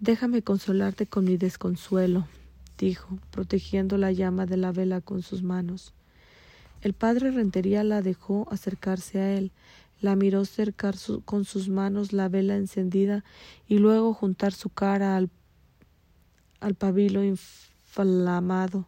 Déjame 0.00 0.42
consolarte 0.42 1.06
con 1.06 1.24
mi 1.24 1.36
desconsuelo, 1.36 2.26
dijo, 2.78 3.18
protegiendo 3.30 3.98
la 3.98 4.12
llama 4.12 4.46
de 4.46 4.56
la 4.56 4.70
vela 4.70 5.00
con 5.00 5.22
sus 5.22 5.42
manos. 5.42 5.92
El 6.82 6.92
padre 6.92 7.32
Rentería 7.32 7.82
la 7.82 8.02
dejó 8.02 8.46
acercarse 8.52 9.18
a 9.20 9.34
él, 9.34 9.50
la 10.00 10.14
miró 10.14 10.44
cercar 10.44 10.94
con 11.24 11.44
sus 11.44 11.68
manos 11.68 12.12
la 12.12 12.28
vela 12.28 12.54
encendida 12.56 13.24
y 13.66 13.78
luego 13.78 14.14
juntar 14.14 14.52
su 14.52 14.68
cara 14.68 15.16
al, 15.16 15.28
al 16.60 16.74
pabilo 16.74 17.24
inflamado 17.24 18.86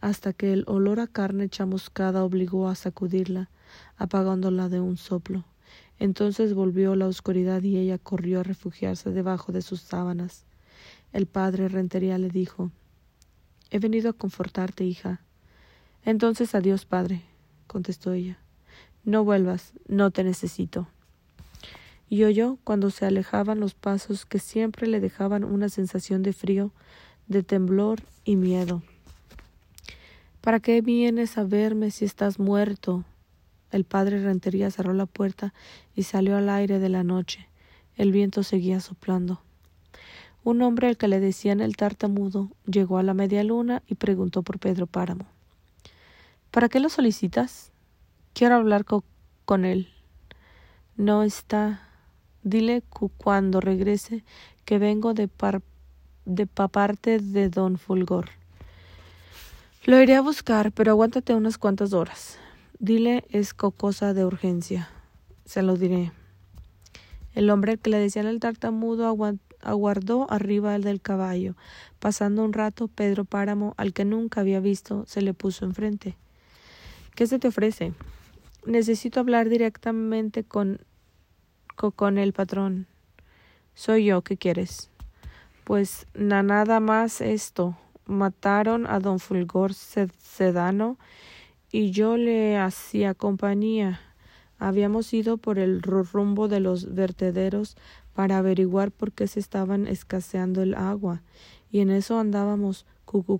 hasta 0.00 0.32
que 0.32 0.52
el 0.52 0.64
olor 0.66 1.00
a 1.00 1.06
carne 1.06 1.48
chamuscada 1.48 2.24
obligó 2.24 2.68
a 2.68 2.74
sacudirla, 2.74 3.50
apagándola 3.96 4.68
de 4.68 4.80
un 4.80 4.96
soplo. 4.96 5.44
Entonces 5.98 6.54
volvió 6.54 6.96
la 6.96 7.06
oscuridad 7.06 7.62
y 7.62 7.76
ella 7.76 7.98
corrió 7.98 8.40
a 8.40 8.42
refugiarse 8.42 9.10
debajo 9.10 9.52
de 9.52 9.60
sus 9.60 9.82
sábanas. 9.82 10.44
El 11.12 11.26
padre 11.26 11.68
Rentería 11.68 12.16
le 12.16 12.30
dijo 12.30 12.70
He 13.70 13.78
venido 13.78 14.10
a 14.10 14.14
confortarte, 14.14 14.84
hija. 14.84 15.20
Entonces 16.04 16.54
adiós, 16.54 16.86
padre, 16.86 17.22
contestó 17.66 18.12
ella. 18.14 18.38
No 19.04 19.24
vuelvas, 19.24 19.74
no 19.86 20.10
te 20.10 20.24
necesito. 20.24 20.88
Y 22.08 22.24
oyó 22.24 22.58
cuando 22.64 22.90
se 22.90 23.04
alejaban 23.04 23.60
los 23.60 23.74
pasos 23.74 24.24
que 24.24 24.38
siempre 24.38 24.86
le 24.86 25.00
dejaban 25.00 25.44
una 25.44 25.68
sensación 25.68 26.22
de 26.22 26.32
frío, 26.32 26.72
de 27.30 27.44
temblor 27.44 28.00
y 28.24 28.34
miedo. 28.34 28.82
¿Para 30.40 30.58
qué 30.58 30.80
vienes 30.80 31.38
a 31.38 31.44
verme 31.44 31.92
si 31.92 32.04
estás 32.04 32.40
muerto? 32.40 33.04
El 33.70 33.84
padre 33.84 34.20
Rentería 34.20 34.70
cerró 34.72 34.92
la 34.94 35.06
puerta 35.06 35.54
y 35.94 36.02
salió 36.02 36.36
al 36.36 36.48
aire 36.48 36.80
de 36.80 36.88
la 36.88 37.04
noche. 37.04 37.48
El 37.96 38.10
viento 38.10 38.42
seguía 38.42 38.80
soplando. 38.80 39.40
Un 40.42 40.60
hombre 40.62 40.88
al 40.88 40.96
que 40.96 41.06
le 41.06 41.20
decían 41.20 41.60
el 41.60 41.76
tartamudo 41.76 42.50
llegó 42.66 42.98
a 42.98 43.04
la 43.04 43.14
media 43.14 43.44
luna 43.44 43.82
y 43.86 43.94
preguntó 43.94 44.42
por 44.42 44.58
Pedro 44.58 44.88
Páramo. 44.88 45.26
¿Para 46.50 46.68
qué 46.68 46.80
lo 46.80 46.88
solicitas? 46.88 47.70
Quiero 48.32 48.56
hablar 48.56 48.84
con 49.44 49.64
él. 49.64 49.88
No 50.96 51.22
está. 51.22 51.86
Dile 52.42 52.82
cuando 53.18 53.60
regrese 53.60 54.24
que 54.64 54.78
vengo 54.78 55.14
de, 55.14 55.28
par 55.28 55.62
de 56.30 56.46
parte 56.46 57.18
de 57.18 57.48
don 57.48 57.78
Fulgor. 57.78 58.30
Lo 59.84 60.00
iré 60.00 60.14
a 60.14 60.20
buscar, 60.20 60.72
pero 60.72 60.92
aguántate 60.92 61.34
unas 61.34 61.58
cuantas 61.58 61.92
horas. 61.92 62.38
Dile 62.78 63.24
es 63.30 63.54
cosa 63.54 64.14
de 64.14 64.24
urgencia. 64.24 64.88
Se 65.44 65.62
lo 65.62 65.76
diré. 65.76 66.12
El 67.34 67.50
hombre 67.50 67.78
que 67.78 67.90
le 67.90 67.98
decían 67.98 68.26
el 68.26 68.40
tartamudo 68.40 69.06
aguardó 69.62 70.26
arriba 70.30 70.78
del 70.78 71.00
caballo. 71.00 71.54
Pasando 71.98 72.44
un 72.44 72.52
rato, 72.52 72.88
Pedro 72.88 73.24
Páramo, 73.24 73.74
al 73.76 73.92
que 73.92 74.04
nunca 74.04 74.40
había 74.40 74.60
visto, 74.60 75.04
se 75.06 75.22
le 75.22 75.34
puso 75.34 75.64
enfrente. 75.64 76.16
¿Qué 77.14 77.26
se 77.26 77.38
te 77.38 77.48
ofrece? 77.48 77.92
Necesito 78.66 79.20
hablar 79.20 79.48
directamente 79.48 80.44
con, 80.44 80.80
con, 81.74 82.18
el 82.18 82.32
patrón. 82.32 82.86
Soy 83.74 84.06
yo, 84.06 84.22
¿qué 84.22 84.36
quieres? 84.36 84.89
Pues 85.70 86.08
nada 86.14 86.80
más 86.80 87.20
esto. 87.20 87.76
Mataron 88.04 88.88
a 88.88 88.98
don 88.98 89.20
Fulgor 89.20 89.72
Sedano 89.72 90.98
y 91.70 91.92
yo 91.92 92.16
le 92.16 92.58
hacía 92.58 93.14
compañía. 93.14 94.00
Habíamos 94.58 95.14
ido 95.14 95.36
por 95.36 95.60
el 95.60 95.80
rumbo 95.80 96.48
de 96.48 96.58
los 96.58 96.92
vertederos 96.92 97.76
para 98.14 98.38
averiguar 98.38 98.90
por 98.90 99.12
qué 99.12 99.28
se 99.28 99.38
estaban 99.38 99.86
escaseando 99.86 100.60
el 100.60 100.74
agua, 100.74 101.22
y 101.70 101.78
en 101.78 101.90
eso 101.90 102.18
andábamos 102.18 102.84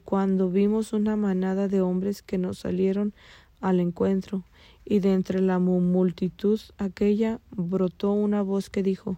cuando 0.04 0.50
vimos 0.50 0.92
una 0.92 1.16
manada 1.16 1.66
de 1.66 1.80
hombres 1.80 2.22
que 2.22 2.38
nos 2.38 2.58
salieron 2.58 3.12
al 3.60 3.80
encuentro, 3.80 4.44
y 4.84 5.00
de 5.00 5.14
entre 5.14 5.40
la 5.40 5.58
multitud 5.58 6.60
aquella 6.78 7.40
brotó 7.50 8.12
una 8.12 8.42
voz 8.42 8.70
que 8.70 8.84
dijo 8.84 9.16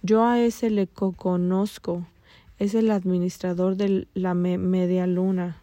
Yo 0.00 0.24
a 0.24 0.40
ese 0.40 0.70
le 0.70 0.86
conozco, 0.86 2.06
es 2.60 2.76
el 2.76 2.92
administrador 2.92 3.74
de 3.74 4.06
la 4.14 4.34
media 4.34 5.08
luna. 5.08 5.60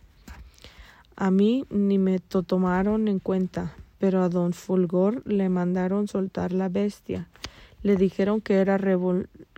A 1.15 1.31
mí 1.31 1.65
ni 1.69 1.97
me 1.97 2.19
tomaron 2.19 3.07
en 3.07 3.19
cuenta, 3.19 3.73
pero 3.97 4.21
a 4.21 4.27
don 4.27 4.51
Fulgor 4.51 5.25
le 5.25 5.47
mandaron 5.47 6.09
soltar 6.09 6.51
la 6.51 6.67
bestia 6.67 7.29
le 7.83 7.95
dijeron 7.95 8.41
que, 8.41 8.55
era 8.55 8.79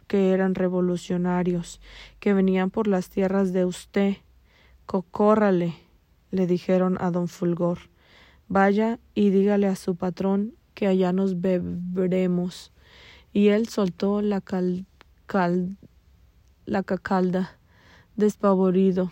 que 0.07 0.31
eran 0.31 0.55
revolucionarios, 0.55 1.79
que 2.19 2.33
venían 2.33 2.69
por 2.69 2.87
las 2.87 3.09
tierras 3.09 3.53
de 3.53 3.65
usted. 3.65 4.17
Cocórrale, 4.85 5.75
le 6.31 6.47
dijeron 6.47 6.97
a 6.99 7.11
don 7.11 7.27
Fulgor. 7.27 7.79
Vaya 8.47 8.99
y 9.13 9.29
dígale 9.29 9.67
a 9.67 9.75
su 9.75 9.95
patrón 9.95 10.53
que 10.73 10.87
allá 10.87 11.13
nos 11.13 11.41
beberemos. 11.41 12.71
Y 13.31 13.49
él 13.49 13.67
soltó 13.67 14.21
la 14.21 14.41
cal, 14.41 14.85
la 16.69 16.83
cacalda, 16.83 17.57
despavorido, 18.15 19.11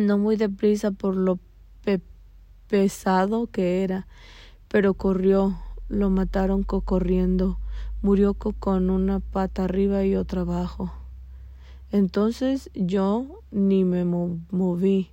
no 0.00 0.18
muy 0.18 0.36
deprisa 0.36 0.90
por 0.90 1.16
lo 1.16 1.38
pesado 2.68 3.46
que 3.48 3.84
era, 3.84 4.06
pero 4.68 4.94
corrió, 4.94 5.58
lo 5.88 6.10
mataron 6.10 6.64
corriendo 6.64 7.58
murió 8.04 8.34
con 8.34 8.90
una 8.90 9.20
pata 9.20 9.64
arriba 9.64 10.04
y 10.04 10.14
otra 10.14 10.42
abajo. 10.42 10.92
Entonces 11.90 12.68
yo 12.74 13.40
ni 13.50 13.84
me 13.84 14.04
moví. 14.04 15.10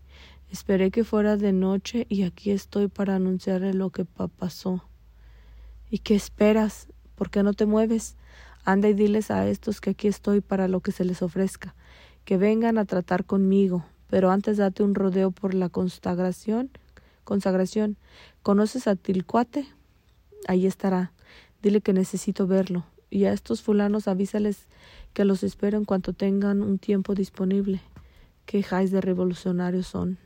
Esperé 0.51 0.91
que 0.91 1.05
fuera 1.05 1.38
de 1.38 1.53
noche 1.53 2.05
y 2.10 2.24
aquí 2.24 2.51
estoy 2.51 2.89
para 2.89 3.15
anunciarle 3.15 3.74
lo 3.74 3.91
que 3.91 4.03
pasó. 4.03 4.83
¿Y 5.89 6.00
qué 6.00 6.15
esperas? 6.15 6.89
¿Por 7.15 7.29
qué 7.29 7.43
no 7.43 7.53
te 7.53 7.65
mueves? 7.65 8.17
Anda 8.63 8.89
y 8.89 8.94
diles 8.94 9.32
a 9.32 9.48
estos 9.48 9.82
que 9.82 9.91
aquí 9.91 10.08
estoy 10.08 10.41
para 10.41 10.68
lo 10.68 10.82
que 10.82 10.91
se 10.91 11.06
les 11.06 11.22
ofrezca, 11.22 11.75
que 12.25 12.38
vengan 12.38 12.77
a 12.77 12.86
tratar 12.86 13.25
conmigo, 13.25 13.86
pero 14.10 14.30
antes 14.30 14.58
date 14.58 14.84
un 14.84 14.94
rodeo 14.94 15.32
por 15.32 15.53
la 15.53 15.70
consagración. 15.70 16.70
Consagración. 17.24 17.98
¿Conoces 18.44 18.88
a 18.88 18.96
Tilcuate? 18.96 19.65
Ahí 20.48 20.65
estará. 20.65 21.13
Dile 21.62 21.82
que 21.82 21.94
necesito 21.94 22.46
verlo. 22.46 22.86
Y 23.10 23.25
a 23.25 23.34
estos 23.34 23.62
fulanos 23.62 24.08
avísales 24.08 24.68
que 25.13 25.25
los 25.25 25.44
espero 25.44 25.77
en 25.77 25.86
cuanto 25.86 26.13
tengan 26.13 26.62
un 26.62 26.77
tiempo 26.77 27.15
disponible. 27.15 27.82
¿Qué 28.46 28.63
jais 28.63 28.91
de 28.91 29.01
revolucionarios 29.01 29.88
son? 29.88 30.18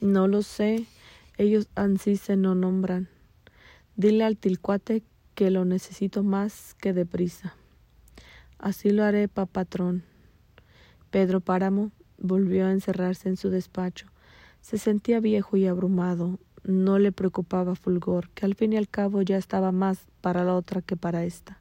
No 0.00 0.28
lo 0.28 0.42
sé. 0.42 0.86
Ellos 1.36 1.68
ansí 1.74 2.16
se 2.16 2.36
no 2.36 2.54
nombran. 2.54 3.08
Dile 3.96 4.24
al 4.24 4.36
tilcuate 4.36 5.02
que 5.34 5.50
lo 5.50 5.64
necesito 5.64 6.22
más 6.22 6.74
que 6.74 6.92
deprisa. 6.92 7.54
Así 8.58 8.90
lo 8.90 9.04
haré, 9.04 9.28
pa 9.28 9.46
patrón. 9.46 10.04
Pedro 11.10 11.40
Páramo 11.40 11.90
volvió 12.18 12.66
a 12.66 12.72
encerrarse 12.72 13.28
en 13.28 13.36
su 13.36 13.50
despacho. 13.50 14.06
Se 14.60 14.78
sentía 14.78 15.20
viejo 15.20 15.56
y 15.56 15.66
abrumado, 15.66 16.38
no 16.62 16.98
le 16.98 17.12
preocupaba 17.12 17.74
Fulgor, 17.74 18.30
que 18.30 18.46
al 18.46 18.54
fin 18.54 18.72
y 18.72 18.76
al 18.76 18.88
cabo 18.88 19.22
ya 19.22 19.36
estaba 19.36 19.70
más 19.72 20.06
para 20.20 20.44
la 20.44 20.54
otra 20.54 20.80
que 20.80 20.96
para 20.96 21.24
ésta. 21.24 21.60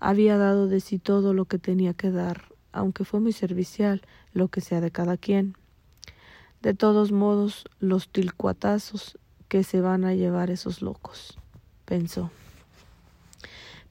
Había 0.00 0.36
dado 0.36 0.66
de 0.66 0.80
sí 0.80 0.98
todo 0.98 1.34
lo 1.34 1.44
que 1.44 1.58
tenía 1.58 1.94
que 1.94 2.10
dar, 2.10 2.46
aunque 2.72 3.04
fue 3.04 3.20
muy 3.20 3.32
servicial, 3.32 4.02
lo 4.32 4.48
que 4.48 4.60
sea 4.60 4.80
de 4.80 4.90
cada 4.90 5.16
quien. 5.16 5.54
De 6.62 6.74
todos 6.74 7.12
modos, 7.12 7.64
los 7.78 8.08
tilcuatazos 8.08 9.18
que 9.48 9.62
se 9.62 9.80
van 9.80 10.04
a 10.04 10.14
llevar 10.14 10.50
esos 10.50 10.82
locos, 10.82 11.38
pensó. 11.84 12.30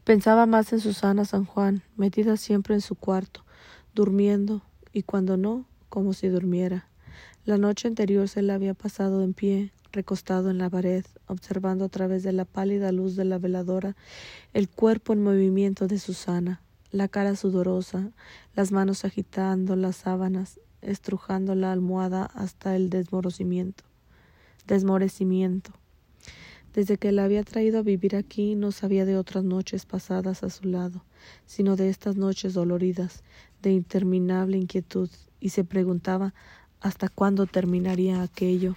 Pensaba 0.09 0.47
más 0.47 0.73
en 0.73 0.79
Susana 0.79 1.23
San 1.23 1.45
Juan, 1.45 1.83
metida 1.95 2.35
siempre 2.35 2.73
en 2.73 2.81
su 2.81 2.95
cuarto, 2.95 3.45
durmiendo, 3.93 4.63
y 4.91 5.03
cuando 5.03 5.37
no, 5.37 5.67
como 5.87 6.13
si 6.13 6.29
durmiera. 6.29 6.87
La 7.45 7.59
noche 7.59 7.87
anterior 7.87 8.27
se 8.27 8.41
la 8.41 8.55
había 8.55 8.73
pasado 8.73 9.23
en 9.23 9.35
pie, 9.35 9.71
recostado 9.91 10.49
en 10.49 10.57
la 10.57 10.67
pared, 10.67 11.05
observando 11.27 11.85
a 11.85 11.89
través 11.89 12.23
de 12.23 12.31
la 12.31 12.45
pálida 12.45 12.91
luz 12.91 13.15
de 13.15 13.23
la 13.23 13.37
veladora 13.37 13.95
el 14.51 14.67
cuerpo 14.67 15.13
en 15.13 15.21
movimiento 15.21 15.85
de 15.85 15.99
Susana, 15.99 16.59
la 16.89 17.07
cara 17.07 17.35
sudorosa, 17.35 18.09
las 18.55 18.71
manos 18.71 19.05
agitando 19.05 19.75
las 19.75 19.97
sábanas, 19.97 20.59
estrujando 20.81 21.53
la 21.53 21.71
almohada 21.71 22.25
hasta 22.33 22.75
el 22.75 22.89
desmorecimiento. 22.89 23.83
desmorecimiento. 24.65 25.78
Desde 26.73 26.97
que 26.97 27.11
la 27.11 27.23
había 27.23 27.43
traído 27.43 27.79
a 27.79 27.83
vivir 27.83 28.15
aquí 28.15 28.55
no 28.55 28.71
sabía 28.71 29.05
de 29.05 29.17
otras 29.17 29.43
noches 29.43 29.85
pasadas 29.85 30.43
a 30.43 30.49
su 30.49 30.67
lado, 30.67 31.03
sino 31.45 31.75
de 31.75 31.89
estas 31.89 32.15
noches 32.15 32.53
doloridas, 32.53 33.23
de 33.61 33.71
interminable 33.71 34.57
inquietud, 34.57 35.09
y 35.39 35.49
se 35.49 35.63
preguntaba 35.63 36.33
hasta 36.79 37.09
cuándo 37.09 37.47
terminaría 37.47 38.21
aquello. 38.21 38.75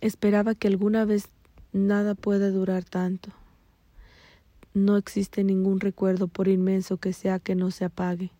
Esperaba 0.00 0.54
que 0.54 0.68
alguna 0.68 1.04
vez 1.04 1.28
nada 1.72 2.14
pueda 2.14 2.50
durar 2.50 2.84
tanto. 2.84 3.30
No 4.72 4.96
existe 4.96 5.44
ningún 5.44 5.80
recuerdo, 5.80 6.26
por 6.28 6.48
inmenso 6.48 6.96
que 6.96 7.12
sea, 7.12 7.38
que 7.38 7.54
no 7.54 7.70
se 7.70 7.84
apague. 7.84 8.30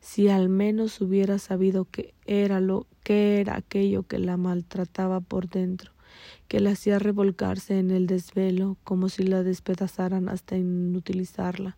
Si 0.00 0.28
al 0.28 0.48
menos 0.48 1.00
hubiera 1.00 1.38
sabido 1.38 1.84
que 1.84 2.14
era 2.26 2.60
lo 2.60 2.86
que 3.04 3.40
era 3.40 3.56
aquello 3.56 4.02
que 4.02 4.18
la 4.18 4.36
maltrataba 4.36 5.20
por 5.20 5.48
dentro, 5.48 5.92
que 6.48 6.60
la 6.60 6.70
hacía 6.70 6.98
revolcarse 6.98 7.78
en 7.78 7.90
el 7.90 8.06
desvelo 8.06 8.76
como 8.84 9.08
si 9.08 9.22
la 9.22 9.42
despedazaran 9.42 10.28
hasta 10.28 10.56
inutilizarla. 10.56 11.76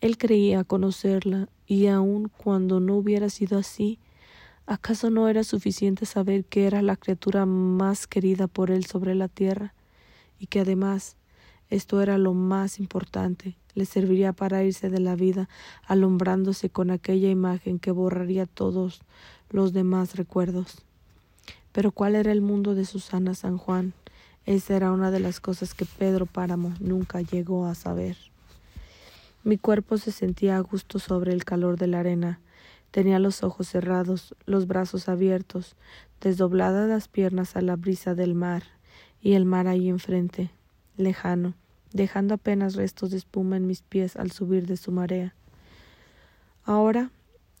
Él 0.00 0.18
creía 0.18 0.64
conocerla, 0.64 1.48
y 1.66 1.86
aun 1.86 2.28
cuando 2.28 2.80
no 2.80 2.96
hubiera 2.96 3.30
sido 3.30 3.58
así, 3.58 3.98
¿acaso 4.66 5.10
no 5.10 5.28
era 5.28 5.44
suficiente 5.44 6.04
saber 6.04 6.44
que 6.44 6.66
era 6.66 6.82
la 6.82 6.96
criatura 6.96 7.46
más 7.46 8.06
querida 8.06 8.46
por 8.46 8.70
él 8.70 8.84
sobre 8.84 9.14
la 9.14 9.28
tierra? 9.28 9.74
y 10.38 10.46
que 10.46 10.60
además 10.60 11.16
esto 11.70 12.02
era 12.02 12.18
lo 12.18 12.34
más 12.34 12.78
importante, 12.78 13.56
le 13.74 13.86
serviría 13.86 14.32
para 14.32 14.62
irse 14.62 14.90
de 14.90 15.00
la 15.00 15.16
vida, 15.16 15.48
alumbrándose 15.86 16.70
con 16.70 16.90
aquella 16.90 17.30
imagen 17.30 17.78
que 17.78 17.90
borraría 17.90 18.46
todos 18.46 19.00
los 19.48 19.72
demás 19.72 20.16
recuerdos. 20.16 20.84
Pero 21.74 21.90
¿cuál 21.90 22.14
era 22.14 22.30
el 22.30 22.40
mundo 22.40 22.76
de 22.76 22.84
Susana 22.84 23.34
San 23.34 23.58
Juan? 23.58 23.94
Esa 24.46 24.76
era 24.76 24.92
una 24.92 25.10
de 25.10 25.18
las 25.18 25.40
cosas 25.40 25.74
que 25.74 25.84
Pedro 25.84 26.24
Páramo 26.24 26.72
nunca 26.78 27.20
llegó 27.20 27.66
a 27.66 27.74
saber. 27.74 28.16
Mi 29.42 29.58
cuerpo 29.58 29.98
se 29.98 30.12
sentía 30.12 30.56
a 30.56 30.60
gusto 30.60 31.00
sobre 31.00 31.32
el 31.32 31.44
calor 31.44 31.76
de 31.76 31.88
la 31.88 31.98
arena. 31.98 32.38
Tenía 32.92 33.18
los 33.18 33.42
ojos 33.42 33.66
cerrados, 33.66 34.36
los 34.46 34.68
brazos 34.68 35.08
abiertos, 35.08 35.74
desdobladas 36.20 36.88
las 36.88 37.08
piernas 37.08 37.56
a 37.56 37.60
la 37.60 37.74
brisa 37.74 38.14
del 38.14 38.36
mar, 38.36 38.62
y 39.20 39.32
el 39.32 39.44
mar 39.44 39.66
ahí 39.66 39.88
enfrente, 39.88 40.52
lejano, 40.96 41.54
dejando 41.92 42.34
apenas 42.34 42.76
restos 42.76 43.10
de 43.10 43.16
espuma 43.16 43.56
en 43.56 43.66
mis 43.66 43.82
pies 43.82 44.14
al 44.14 44.30
subir 44.30 44.68
de 44.68 44.76
su 44.76 44.92
marea. 44.92 45.34
Ahora 46.62 47.10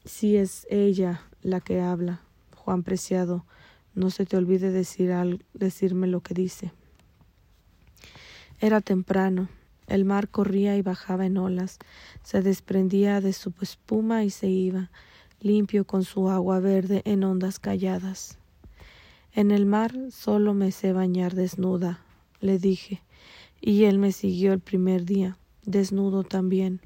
sí 0.04 0.36
es 0.36 0.68
ella 0.70 1.22
la 1.42 1.60
que 1.60 1.80
habla, 1.80 2.20
Juan 2.54 2.84
Preciado, 2.84 3.44
no 3.94 4.10
se 4.10 4.26
te 4.26 4.36
olvide 4.36 4.70
decir 4.70 5.12
decirme 5.54 6.06
lo 6.06 6.20
que 6.20 6.34
dice. 6.34 6.72
Era 8.60 8.80
temprano, 8.80 9.48
el 9.86 10.04
mar 10.04 10.28
corría 10.28 10.76
y 10.76 10.82
bajaba 10.82 11.26
en 11.26 11.36
olas, 11.36 11.78
se 12.22 12.42
desprendía 12.42 13.20
de 13.20 13.32
su 13.32 13.52
espuma 13.60 14.24
y 14.24 14.30
se 14.30 14.48
iba, 14.48 14.90
limpio 15.40 15.84
con 15.84 16.04
su 16.04 16.30
agua 16.30 16.60
verde 16.60 17.02
en 17.04 17.24
ondas 17.24 17.58
calladas. 17.58 18.38
En 19.32 19.50
el 19.50 19.66
mar 19.66 19.92
solo 20.10 20.54
me 20.54 20.72
sé 20.72 20.92
bañar 20.92 21.34
desnuda, 21.34 22.00
le 22.40 22.58
dije, 22.58 23.02
y 23.60 23.84
él 23.84 23.98
me 23.98 24.12
siguió 24.12 24.52
el 24.52 24.60
primer 24.60 25.04
día, 25.04 25.36
desnudo 25.64 26.22
también, 26.22 26.80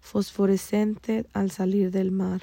fosforescente 0.00 1.26
al 1.32 1.50
salir 1.50 1.90
del 1.90 2.10
mar. 2.10 2.42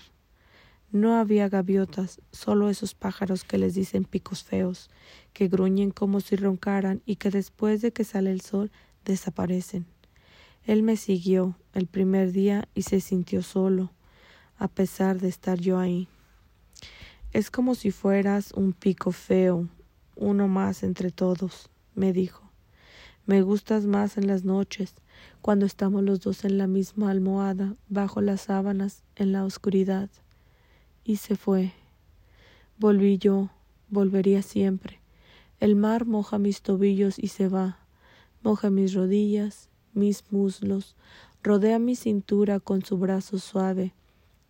No 0.96 1.18
había 1.18 1.50
gaviotas, 1.50 2.22
solo 2.32 2.70
esos 2.70 2.96
pájaros 2.96 3.44
que 3.44 3.58
les 3.58 3.76
dicen 3.76 4.06
picos 4.06 4.46
feos, 4.46 4.90
que 5.34 5.50
gruñen 5.50 5.92
como 5.92 6.22
si 6.22 6.38
roncaran 6.38 7.02
y 7.06 7.18
que 7.18 7.32
después 7.32 7.82
de 7.82 7.92
que 7.92 8.06
sale 8.06 8.32
el 8.32 8.40
sol 8.40 8.72
desaparecen. 9.04 9.86
Él 10.64 10.84
me 10.84 10.96
siguió 10.96 11.58
el 11.74 11.88
primer 11.88 12.32
día 12.32 12.70
y 12.74 12.84
se 12.84 13.02
sintió 13.02 13.44
solo, 13.44 13.92
a 14.58 14.70
pesar 14.70 15.20
de 15.20 15.28
estar 15.28 15.60
yo 15.60 15.80
ahí. 15.80 16.08
Es 17.34 17.52
como 17.52 17.76
si 17.76 17.92
fueras 17.92 18.54
un 18.54 18.72
pico 18.72 19.12
feo, 19.12 19.68
uno 20.16 20.48
más 20.48 20.82
entre 20.82 21.12
todos, 21.12 21.70
me 21.94 22.14
dijo. 22.14 22.50
Me 23.26 23.42
gustas 23.42 23.86
más 23.86 24.18
en 24.18 24.28
las 24.28 24.46
noches, 24.46 24.96
cuando 25.42 25.66
estamos 25.66 26.04
los 26.04 26.22
dos 26.22 26.46
en 26.46 26.58
la 26.58 26.68
misma 26.68 27.12
almohada, 27.12 27.76
bajo 27.90 28.22
las 28.22 28.44
sábanas, 28.44 29.04
en 29.18 29.34
la 29.34 29.44
oscuridad. 29.44 30.10
Y 31.08 31.18
se 31.18 31.36
fue. 31.36 31.72
Volví 32.80 33.20
yo, 33.20 33.52
volvería 33.90 34.42
siempre. 34.42 35.02
El 35.60 35.76
mar 35.76 36.08
moja 36.08 36.40
mis 36.40 36.64
tobillos 36.64 37.20
y 37.20 37.28
se 37.28 37.48
va, 37.48 37.78
moja 38.42 38.72
mis 38.72 38.96
rodillas, 38.96 39.70
mis 39.94 40.24
muslos, 40.32 40.96
rodea 41.44 41.78
mi 41.78 41.96
cintura 41.96 42.60
con 42.60 42.84
su 42.84 42.98
brazo 42.98 43.38
suave, 43.38 43.94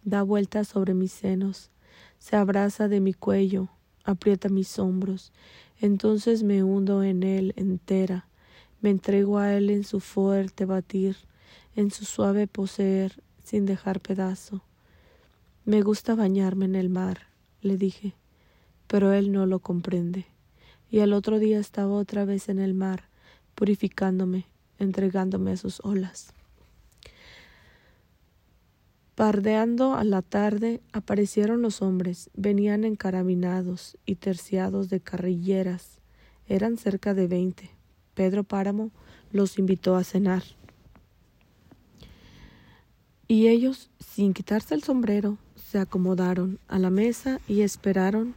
da 0.06 0.24
vueltas 0.24 0.70
sobre 0.70 0.94
mis 0.94 1.12
senos, 1.12 1.72
se 2.20 2.38
abraza 2.38 2.88
de 2.88 3.02
mi 3.02 3.14
cuello, 3.14 3.68
aprieta 4.06 4.48
mis 4.48 4.80
hombros, 4.80 5.34
entonces 5.82 6.42
me 6.44 6.64
hundo 6.64 7.04
en 7.04 7.24
él 7.24 7.54
entera, 7.58 8.30
me 8.80 8.92
entrego 8.92 9.40
a 9.40 9.54
él 9.54 9.70
en 9.70 9.84
su 9.84 10.00
fuerte 10.00 10.64
batir, 10.64 11.18
en 11.76 11.92
su 11.92 12.06
suave 12.06 12.48
poseer, 12.48 13.22
sin 13.44 13.66
dejar 13.66 14.00
pedazo. 14.00 14.64
Me 15.66 15.82
gusta 15.82 16.14
bañarme 16.14 16.66
en 16.66 16.76
el 16.76 16.90
mar, 16.90 17.22
le 17.62 17.76
dije, 17.76 18.14
pero 18.86 19.14
él 19.14 19.32
no 19.32 19.48
lo 19.48 19.58
comprende. 19.58 20.28
Y 20.92 21.00
al 21.00 21.12
otro 21.12 21.40
día 21.40 21.60
estaba 21.60 21.94
otra 21.94 22.24
vez 22.24 22.50
en 22.50 22.60
el 22.60 22.76
mar, 22.76 23.06
purificándome, 23.56 24.46
entregándome 24.78 25.54
a 25.54 25.58
sus 25.58 25.80
olas. 25.84 26.34
Pardeando 29.16 29.96
a 29.96 30.04
la 30.04 30.22
tarde 30.22 30.82
aparecieron 30.94 31.64
los 31.64 31.82
hombres, 31.82 32.30
venían 32.36 32.84
encarabinados 32.84 33.98
y 34.06 34.16
terciados 34.16 34.90
de 34.90 35.00
carrilleras. 35.00 36.00
Eran 36.48 36.78
cerca 36.78 37.16
de 37.16 37.26
veinte. 37.26 37.72
Pedro 38.14 38.44
Páramo 38.44 38.92
los 39.32 39.58
invitó 39.58 39.96
a 39.96 40.04
cenar. 40.04 40.44
Y 43.28 43.48
ellos, 43.48 43.90
sin 44.00 44.36
quitarse 44.36 44.76
el 44.76 44.84
sombrero, 44.84 45.40
se 45.76 45.82
acomodaron 45.82 46.58
a 46.70 46.80
la 46.80 46.90
mesa 46.90 47.42
y 47.50 47.60
esperaron 47.60 48.34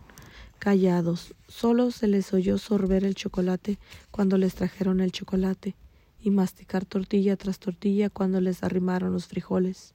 callados. 0.58 1.36
Solo 1.46 1.92
se 1.92 2.08
les 2.08 2.34
oyó 2.34 2.58
sorber 2.58 3.04
el 3.04 3.14
chocolate 3.14 3.78
cuando 4.10 4.38
les 4.38 4.56
trajeron 4.56 4.98
el 4.98 5.12
chocolate 5.12 5.76
y 6.20 6.30
masticar 6.30 6.84
tortilla 6.84 7.36
tras 7.36 7.60
tortilla 7.60 8.10
cuando 8.10 8.40
les 8.40 8.64
arrimaron 8.64 9.12
los 9.12 9.28
frijoles. 9.28 9.94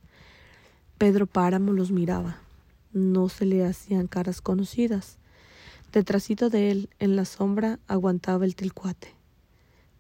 Pedro 0.98 1.28
Páramo 1.28 1.74
los 1.74 1.92
miraba. 1.92 2.38
No 2.94 3.28
se 3.28 3.44
le 3.44 3.66
hacían 3.66 4.08
caras 4.08 4.40
conocidas. 4.40 5.18
Detrásito 5.92 6.50
de 6.50 6.72
él, 6.72 6.90
en 7.00 7.18
la 7.18 7.26
sombra, 7.26 7.78
aguantaba 7.90 8.46
el 8.46 8.56
tilcuate. 8.56 9.10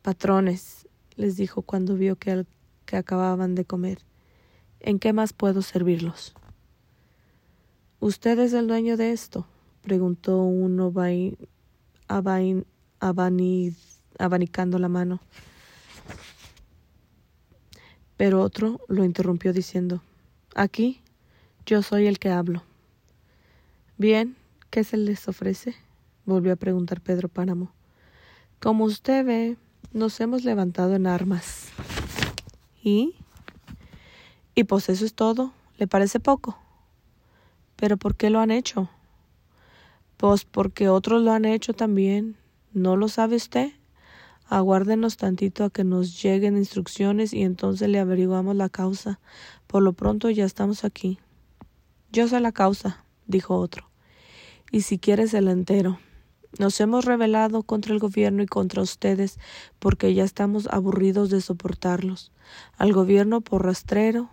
Patrones, 0.01 0.87
les 1.17 1.35
dijo 1.35 1.61
cuando 1.61 1.97
vio 1.97 2.15
que, 2.15 2.45
que 2.85 2.95
acababan 2.95 3.53
de 3.53 3.65
comer, 3.65 3.99
¿en 4.79 4.97
qué 4.97 5.11
más 5.11 5.33
puedo 5.33 5.61
servirlos? 5.61 6.35
¿Usted 8.03 8.37
es 8.39 8.51
el 8.51 8.67
dueño 8.67 8.97
de 8.97 9.13
esto? 9.13 9.47
preguntó 9.81 10.43
uno 10.43 10.91
abanicando 14.19 14.77
la 14.77 14.89
mano. 14.89 15.21
Pero 18.17 18.41
otro 18.41 18.81
lo 18.89 19.05
interrumpió 19.05 19.53
diciendo, 19.53 20.01
Aquí 20.53 20.99
yo 21.65 21.81
soy 21.81 22.07
el 22.07 22.19
que 22.19 22.29
hablo. 22.29 22.63
Bien, 23.97 24.35
¿qué 24.69 24.83
se 24.83 24.97
les 24.97 25.25
ofrece? 25.29 25.73
volvió 26.25 26.51
a 26.51 26.57
preguntar 26.57 26.99
Pedro 26.99 27.29
Páramo. 27.29 27.71
Como 28.59 28.83
usted 28.83 29.25
ve, 29.25 29.55
nos 29.93 30.19
hemos 30.19 30.43
levantado 30.43 30.93
en 30.95 31.07
armas. 31.07 31.69
¿Y? 32.83 33.15
Y 34.55 34.65
pues 34.65 34.89
eso 34.89 35.05
es 35.05 35.13
todo. 35.13 35.53
¿Le 35.77 35.87
parece 35.87 36.19
poco? 36.19 36.59
¿Pero 37.83 37.97
por 37.97 38.15
qué 38.15 38.29
lo 38.29 38.39
han 38.39 38.49
hecho? 38.49 38.89
Pues 40.15 40.45
porque 40.45 40.87
otros 40.87 41.21
lo 41.21 41.33
han 41.33 41.43
hecho 41.43 41.73
también. 41.73 42.37
¿No 42.71 42.95
lo 42.95 43.09
sabe 43.09 43.35
usted? 43.35 43.73
Aguárdenos 44.47 45.17
tantito 45.17 45.65
a 45.65 45.69
que 45.69 45.83
nos 45.83 46.23
lleguen 46.23 46.55
instrucciones 46.55 47.33
y 47.33 47.41
entonces 47.41 47.89
le 47.89 47.99
averiguamos 47.99 48.55
la 48.55 48.69
causa. 48.69 49.19
Por 49.67 49.83
lo 49.83 49.91
pronto 49.91 50.29
ya 50.29 50.45
estamos 50.45 50.85
aquí. 50.85 51.19
Yo 52.13 52.29
sé 52.29 52.39
la 52.39 52.53
causa, 52.53 53.03
dijo 53.27 53.57
otro. 53.57 53.89
Y 54.71 54.83
si 54.83 54.97
quieres 54.97 55.33
el 55.33 55.49
entero. 55.49 55.99
Nos 56.59 56.79
hemos 56.79 57.03
rebelado 57.03 57.63
contra 57.63 57.93
el 57.93 57.99
gobierno 57.99 58.43
y 58.43 58.45
contra 58.45 58.81
ustedes 58.81 59.41
porque 59.79 60.13
ya 60.13 60.23
estamos 60.23 60.69
aburridos 60.71 61.29
de 61.29 61.41
soportarlos. 61.41 62.31
Al 62.77 62.93
gobierno 62.93 63.41
por 63.41 63.65
rastrero 63.65 64.29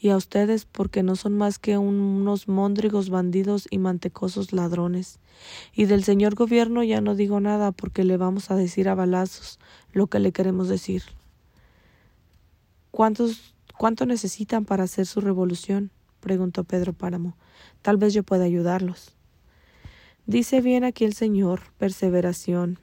y 0.00 0.10
a 0.10 0.16
ustedes 0.16 0.64
porque 0.64 1.02
no 1.02 1.16
son 1.16 1.36
más 1.36 1.58
que 1.58 1.76
unos 1.76 2.46
móndrigos 2.46 3.10
bandidos 3.10 3.66
y 3.70 3.78
mantecosos 3.78 4.52
ladrones. 4.52 5.18
Y 5.74 5.86
del 5.86 6.04
señor 6.04 6.34
gobierno 6.34 6.84
ya 6.84 7.00
no 7.00 7.14
digo 7.14 7.40
nada 7.40 7.72
porque 7.72 8.04
le 8.04 8.16
vamos 8.16 8.50
a 8.50 8.56
decir 8.56 8.88
a 8.88 8.94
balazos 8.94 9.58
lo 9.92 10.06
que 10.06 10.20
le 10.20 10.32
queremos 10.32 10.68
decir. 10.68 11.02
¿Cuántos, 12.92 13.54
¿Cuánto 13.76 14.06
necesitan 14.06 14.64
para 14.64 14.84
hacer 14.84 15.06
su 15.06 15.20
revolución? 15.20 15.90
preguntó 16.20 16.64
Pedro 16.64 16.92
Páramo. 16.92 17.36
Tal 17.82 17.96
vez 17.96 18.14
yo 18.14 18.22
pueda 18.22 18.44
ayudarlos. 18.44 19.12
Dice 20.26 20.60
bien 20.60 20.84
aquí 20.84 21.04
el 21.04 21.14
Señor, 21.14 21.62
perseveración. 21.78 22.78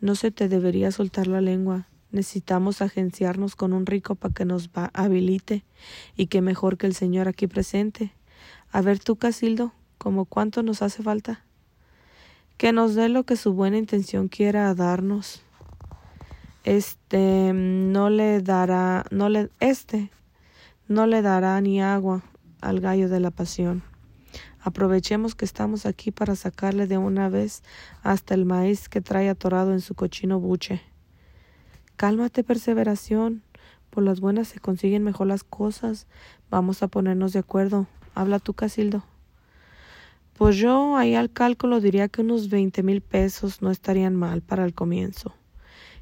No 0.00 0.14
se 0.14 0.30
te 0.30 0.48
debería 0.48 0.90
soltar 0.90 1.26
la 1.26 1.40
lengua. 1.40 1.88
Necesitamos 2.14 2.80
agenciarnos 2.80 3.56
con 3.56 3.72
un 3.72 3.86
rico 3.86 4.14
para 4.14 4.32
que 4.32 4.44
nos 4.44 4.70
habilite, 4.92 5.64
y 6.16 6.28
que 6.28 6.42
mejor 6.42 6.76
que 6.78 6.86
el 6.86 6.94
Señor 6.94 7.26
aquí 7.26 7.48
presente. 7.48 8.12
A 8.70 8.82
ver 8.82 9.00
tú, 9.00 9.16
Casildo, 9.16 9.72
¿cómo 9.98 10.24
cuánto 10.24 10.62
nos 10.62 10.80
hace 10.80 11.02
falta? 11.02 11.44
Que 12.56 12.72
nos 12.72 12.94
dé 12.94 13.08
lo 13.08 13.24
que 13.24 13.34
su 13.34 13.52
buena 13.52 13.78
intención 13.78 14.28
quiera 14.28 14.72
darnos. 14.76 15.42
Este 16.62 17.52
no 17.52 18.10
le 18.10 18.40
dará, 18.42 19.06
no 19.10 19.28
le, 19.28 19.50
este 19.58 20.12
no 20.86 21.08
le 21.08 21.20
dará 21.20 21.60
ni 21.60 21.82
agua 21.82 22.22
al 22.60 22.78
gallo 22.78 23.08
de 23.08 23.18
la 23.18 23.32
pasión. 23.32 23.82
Aprovechemos 24.60 25.34
que 25.34 25.46
estamos 25.46 25.84
aquí 25.84 26.12
para 26.12 26.36
sacarle 26.36 26.86
de 26.86 26.96
una 26.96 27.28
vez 27.28 27.64
hasta 28.04 28.34
el 28.34 28.44
maíz 28.44 28.88
que 28.88 29.00
trae 29.00 29.28
atorado 29.28 29.72
en 29.72 29.80
su 29.80 29.96
cochino 29.96 30.38
buche. 30.38 30.93
Cálmate, 31.96 32.44
perseveración. 32.44 33.42
Por 33.90 34.02
las 34.02 34.20
buenas 34.20 34.48
se 34.48 34.58
consiguen 34.58 35.04
mejor 35.04 35.28
las 35.28 35.44
cosas. 35.44 36.06
Vamos 36.50 36.82
a 36.82 36.88
ponernos 36.88 37.32
de 37.32 37.38
acuerdo. 37.38 37.86
Habla 38.14 38.38
tú, 38.38 38.54
Casildo. 38.54 39.04
Pues 40.36 40.56
yo 40.56 40.96
ahí 40.96 41.14
al 41.14 41.30
cálculo 41.30 41.80
diría 41.80 42.08
que 42.08 42.22
unos 42.22 42.48
veinte 42.48 42.82
mil 42.82 43.00
pesos 43.00 43.62
no 43.62 43.70
estarían 43.70 44.16
mal 44.16 44.42
para 44.42 44.64
el 44.64 44.74
comienzo. 44.74 45.32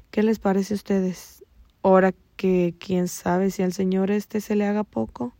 ¿Qué 0.09 0.23
les 0.23 0.39
parece 0.39 0.73
a 0.73 0.77
ustedes? 0.77 1.45
Ahora 1.83 2.13
que 2.35 2.73
quién 2.79 3.07
sabe 3.07 3.51
si 3.51 3.61
al 3.61 3.73
señor 3.73 4.09
este 4.09 4.41
se 4.41 4.55
le 4.55 4.65
haga 4.65 4.83
poco, 4.83 5.35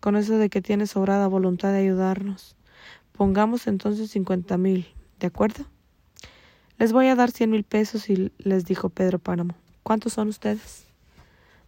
con 0.00 0.16
eso 0.16 0.38
de 0.38 0.48
que 0.48 0.62
tiene 0.62 0.86
sobrada 0.86 1.26
voluntad 1.26 1.72
de 1.72 1.80
ayudarnos. 1.80 2.56
Pongamos 3.12 3.66
entonces 3.66 4.10
cincuenta 4.10 4.56
mil, 4.56 4.86
¿de 5.18 5.26
acuerdo? 5.26 5.66
Les 6.78 6.94
voy 6.94 7.08
a 7.08 7.16
dar 7.16 7.30
cien 7.30 7.50
mil 7.50 7.64
pesos 7.64 8.08
y 8.08 8.32
les 8.38 8.64
dijo 8.64 8.88
Pedro 8.88 9.18
Páramo. 9.18 9.54
¿Cuántos 9.82 10.12
son 10.12 10.28
ustedes? 10.28 10.84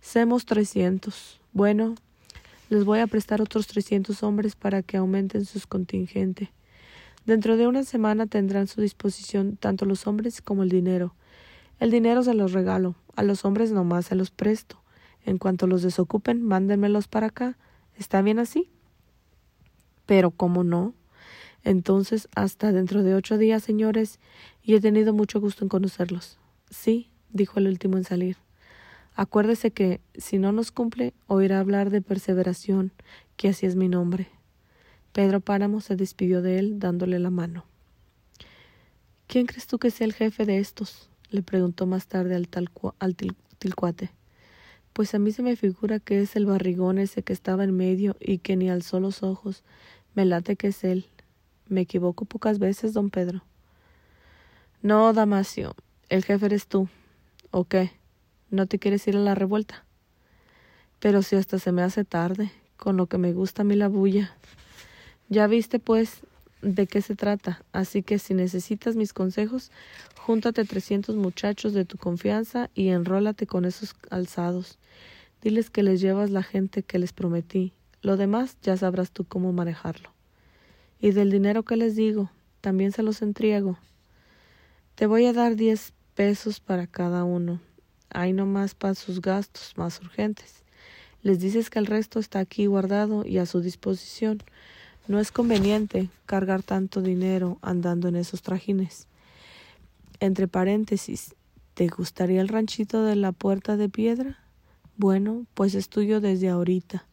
Semos 0.01 0.45
trescientos. 0.45 1.41
Bueno, 1.53 1.95
les 2.69 2.85
voy 2.85 3.01
a 3.01 3.07
prestar 3.07 3.41
otros 3.41 3.67
trescientos 3.67 4.23
hombres 4.23 4.57
para 4.57 4.83
que 4.83 4.97
aumenten 4.97 5.45
sus 5.45 5.67
contingente. 5.67 6.53
Dentro 7.25 7.57
de 7.57 7.67
una 7.67 7.85
semana 7.85 8.27
tendrán 8.27 8.65
a 8.65 8.67
su 8.67 8.81
disposición 8.81 9.57
tanto 9.57 9.85
los 9.85 10.07
hombres 10.07 10.43
como 10.43 10.63
el 10.63 10.69
dinero. 10.69 11.15
El 11.79 11.91
dinero 11.91 12.23
se 12.23 12.35
los 12.35 12.53
regalo, 12.53 12.97
a 13.15 13.23
los 13.23 13.45
hombres 13.45 13.73
nomás 13.73 14.07
se 14.07 14.15
los 14.15 14.31
presto. 14.31 14.83
En 15.25 15.39
cuanto 15.39 15.67
los 15.67 15.83
desocupen, 15.83 16.43
mándenmelos 16.43 17.07
para 17.07 17.29
acá. 17.29 17.57
¿Está 17.97 18.23
bien 18.23 18.39
así? 18.41 18.71
Pero, 20.05 20.33
¿cómo 20.33 20.65
no? 20.65 20.95
Entonces, 21.63 22.29
hasta 22.35 22.73
dentro 22.73 23.05
de 23.05 23.15
ocho 23.15 23.39
días, 23.39 23.63
señores, 23.63 24.19
y 24.63 24.75
he 24.75 24.81
tenido 24.81 25.13
mucho 25.13 25.41
gusto 25.41 25.65
en 25.65 25.69
conocerlos. 25.69 26.39
Sí, 26.71 27.12
dijo 27.33 27.59
el 27.59 27.69
último 27.69 27.97
en 27.97 28.05
salir. 28.05 28.37
Acuérdese 29.15 29.71
que, 29.71 30.01
si 30.15 30.39
no 30.39 30.53
nos 30.53 30.73
cumple, 30.73 31.13
oirá 31.27 31.61
hablar 31.61 31.91
de 31.91 32.01
perseveración, 32.01 32.93
que 33.37 33.49
así 33.49 33.67
es 33.67 33.77
mi 33.77 33.89
nombre. 33.89 34.29
Pedro 35.13 35.41
Páramo 35.41 35.81
se 35.81 35.97
despidió 35.97 36.41
de 36.41 36.59
él, 36.59 36.79
dándole 36.79 37.19
la 37.19 37.31
mano. 37.31 37.67
¿Quién 39.27 39.47
crees 39.47 39.67
tú 39.67 39.79
que 39.79 39.91
sea 39.91 40.07
el 40.07 40.15
jefe 40.15 40.47
de 40.47 40.59
estos? 40.59 41.11
le 41.31 41.43
preguntó 41.43 41.87
más 41.87 42.07
tarde 42.07 42.35
al, 42.35 42.49
tilcuate. 43.59 44.11
Pues 44.93 45.15
a 45.15 45.19
mí 45.19 45.33
se 45.33 45.43
me 45.43 45.57
figura 45.57 45.99
que 45.99 46.21
es 46.21 46.37
el 46.37 46.45
barrigón 46.45 46.99
ese 46.99 47.23
que 47.23 47.33
estaba 47.33 47.65
en 47.65 47.75
medio 47.75 48.17
y 48.21 48.39
que 48.39 48.57
ni 48.57 48.69
alzó 48.69 49.01
los 49.01 49.23
ojos. 49.23 49.65
Me 50.15 50.27
late 50.27 50.57
que 50.57 50.69
es 50.69 50.85
él. 50.85 51.07
Me 51.69 51.83
equivoco 51.83 52.27
pocas 52.27 52.59
veces, 52.59 52.93
don 52.93 53.09
Pedro. 53.09 53.43
No, 54.83 55.15
Damasio, 55.15 55.75
el 56.11 56.25
jefe 56.25 56.47
eres 56.47 56.67
tú. 56.67 56.89
¿O 57.53 57.67
qué? 57.67 57.93
¿No 58.51 58.67
te 58.67 58.79
quieres 58.79 59.07
ir 59.07 59.15
a 59.15 59.21
la 59.21 59.35
revuelta? 59.35 59.85
Pero 61.01 61.21
si 61.21 61.37
hasta 61.37 61.59
se 61.59 61.71
me 61.71 61.83
hace 61.83 62.03
tarde, 62.03 62.51
con 62.79 62.97
lo 62.97 63.09
que 63.09 63.19
me 63.19 63.35
gusta 63.35 63.61
a 63.61 63.65
mí 63.67 63.77
la 63.77 63.89
bulla. 63.89 64.35
Ya 65.29 65.47
viste, 65.47 65.79
pues, 65.79 66.23
de 66.63 66.87
qué 66.87 67.03
se 67.03 67.15
trata, 67.15 67.63
así 67.73 68.03
que 68.03 68.19
si 68.19 68.33
necesitas 68.33 68.97
mis 68.97 69.13
consejos, 69.13 69.71
júntate 70.17 70.65
trescientos 70.65 71.15
muchachos 71.17 71.75
de 71.75 71.85
tu 71.85 71.99
confianza 71.99 72.71
y 72.75 72.89
enrólate 72.89 73.47
con 73.47 73.67
esos 73.67 73.97
alzados. 74.09 74.79
Diles 75.43 75.69
que 75.69 75.83
les 75.83 76.01
llevas 76.01 76.31
la 76.31 76.43
gente 76.43 76.83
que 76.83 76.99
les 76.99 77.13
prometí. 77.13 77.75
Lo 78.01 78.17
demás 78.17 78.57
ya 78.63 78.79
sabrás 78.79 79.11
tú 79.11 79.25
cómo 79.25 79.53
manejarlo. 79.53 80.11
Y 81.01 81.11
del 81.11 81.31
dinero 81.31 81.65
que 81.65 81.77
les 81.77 81.97
digo, 81.97 82.31
también 82.63 82.93
se 82.93 83.03
los 83.03 83.21
entrego. 83.21 83.77
Te 84.95 85.05
voy 85.05 85.27
a 85.27 85.35
dar 85.35 85.55
diez 85.55 85.93
pesos 86.15 86.61
para 86.61 86.87
cada 86.87 87.25
uno. 87.25 87.61
Hay 88.11 88.33
no 88.33 88.47
más 88.47 88.75
para 88.75 88.95
sus 88.95 89.21
gastos 89.21 89.73
más 89.77 90.01
urgentes. 90.01 90.63
Les 91.23 91.41
dices 91.41 91.71
que 91.71 91.79
el 91.79 91.87
resto 91.87 92.19
está 92.19 92.41
aquí 92.41 92.67
guardado 92.67 93.25
y 93.25 93.39
a 93.39 93.47
su 93.47 93.61
disposición. 93.61 94.43
No 95.09 95.19
es 95.19 95.33
conveniente 95.33 96.11
cargar 96.27 96.63
tanto 96.63 97.01
dinero 97.01 97.59
andando 97.63 98.09
en 98.09 98.17
esos 98.17 98.43
trajines. 98.43 99.09
Entre 100.21 100.49
paréntesis, 100.49 101.35
¿te 101.75 101.89
gustaría 101.89 102.41
el 102.41 102.49
ranchito 102.49 103.03
de 103.05 103.17
la 103.17 103.33
puerta 103.33 103.77
de 103.77 103.89
piedra? 103.89 104.39
Bueno, 104.97 105.47
pues 105.55 105.75
es 105.75 105.89
tuyo 105.89 106.21
desde 106.21 106.49
ahorita. 106.49 107.07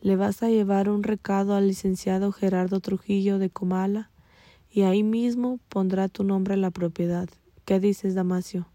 Le 0.00 0.16
vas 0.16 0.42
a 0.42 0.48
llevar 0.48 0.88
un 0.88 1.02
recado 1.02 1.54
al 1.54 1.66
licenciado 1.66 2.30
Gerardo 2.32 2.80
Trujillo 2.80 3.38
de 3.38 3.50
Comala 3.50 4.10
y 4.70 4.82
ahí 4.82 5.02
mismo 5.02 5.58
pondrá 5.68 6.08
tu 6.08 6.22
nombre 6.22 6.54
en 6.54 6.60
la 6.60 6.70
propiedad. 6.70 7.28
¿Qué 7.68 7.80
dices, 7.80 8.14
Damasio? 8.14 8.66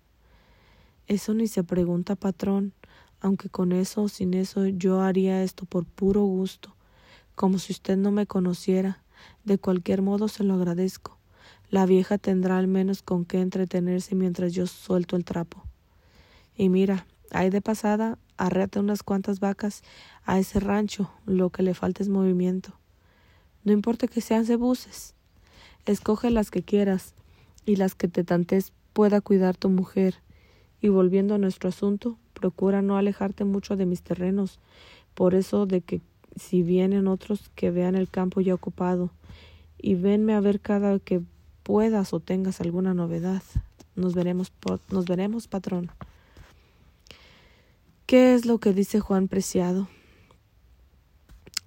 Eso 1.07 1.33
ni 1.33 1.47
se 1.47 1.63
pregunta, 1.63 2.15
patrón, 2.15 2.73
aunque 3.21 3.49
con 3.49 3.71
eso 3.71 4.03
o 4.03 4.07
sin 4.07 4.35
eso 4.35 4.67
yo 4.67 5.01
haría 5.01 5.41
esto 5.41 5.65
por 5.65 5.83
puro 5.83 6.21
gusto, 6.21 6.75
como 7.33 7.57
si 7.57 7.73
usted 7.73 7.97
no 7.97 8.11
me 8.11 8.27
conociera. 8.27 9.01
De 9.45 9.57
cualquier 9.57 10.03
modo 10.03 10.27
se 10.27 10.43
lo 10.43 10.53
agradezco. 10.53 11.17
La 11.71 11.87
vieja 11.87 12.19
tendrá 12.19 12.59
al 12.59 12.67
menos 12.67 13.01
con 13.01 13.25
qué 13.25 13.41
entretenerse 13.41 14.13
mientras 14.13 14.53
yo 14.53 14.67
suelto 14.67 15.15
el 15.15 15.25
trapo. 15.25 15.63
Y 16.55 16.69
mira, 16.69 17.07
ahí 17.31 17.49
de 17.49 17.63
pasada, 17.63 18.19
arreate 18.37 18.79
unas 18.79 19.01
cuantas 19.01 19.39
vacas 19.39 19.81
a 20.23 20.37
ese 20.37 20.59
rancho, 20.59 21.09
lo 21.25 21.49
que 21.49 21.63
le 21.63 21.73
falta 21.73 22.03
es 22.03 22.09
movimiento. 22.09 22.77
No 23.63 23.71
importa 23.71 24.05
que 24.05 24.21
sean 24.21 24.45
cebuces. 24.45 25.15
Escoge 25.87 26.29
las 26.29 26.51
que 26.51 26.61
quieras 26.61 27.15
y 27.65 27.77
las 27.77 27.95
que 27.95 28.07
te 28.07 28.23
tantes 28.23 28.71
pueda 28.93 29.21
cuidar 29.21 29.57
tu 29.57 29.69
mujer. 29.69 30.15
Y 30.81 30.89
volviendo 30.89 31.35
a 31.35 31.37
nuestro 31.37 31.69
asunto, 31.69 32.17
procura 32.33 32.81
no 32.81 32.97
alejarte 32.97 33.43
mucho 33.45 33.75
de 33.75 33.85
mis 33.85 34.01
terrenos, 34.01 34.59
por 35.13 35.35
eso 35.35 35.65
de 35.65 35.81
que 35.81 36.01
si 36.35 36.63
vienen 36.63 37.07
otros 37.07 37.49
que 37.55 37.71
vean 37.71 37.95
el 37.95 38.09
campo 38.09 38.41
ya 38.41 38.53
ocupado, 38.53 39.11
y 39.77 39.95
venme 39.95 40.33
a 40.33 40.39
ver 40.39 40.61
cada 40.61 40.97
que 40.99 41.21
puedas 41.63 42.13
o 42.13 42.19
tengas 42.19 42.61
alguna 42.61 42.93
novedad. 42.93 43.43
Nos 43.95 44.15
veremos, 44.15 44.51
nos 44.89 45.05
veremos, 45.05 45.47
patrón. 45.47 45.91
¿Qué 48.05 48.33
es 48.33 48.45
lo 48.45 48.59
que 48.59 48.73
dice 48.73 48.99
Juan 48.99 49.27
Preciado? 49.27 49.87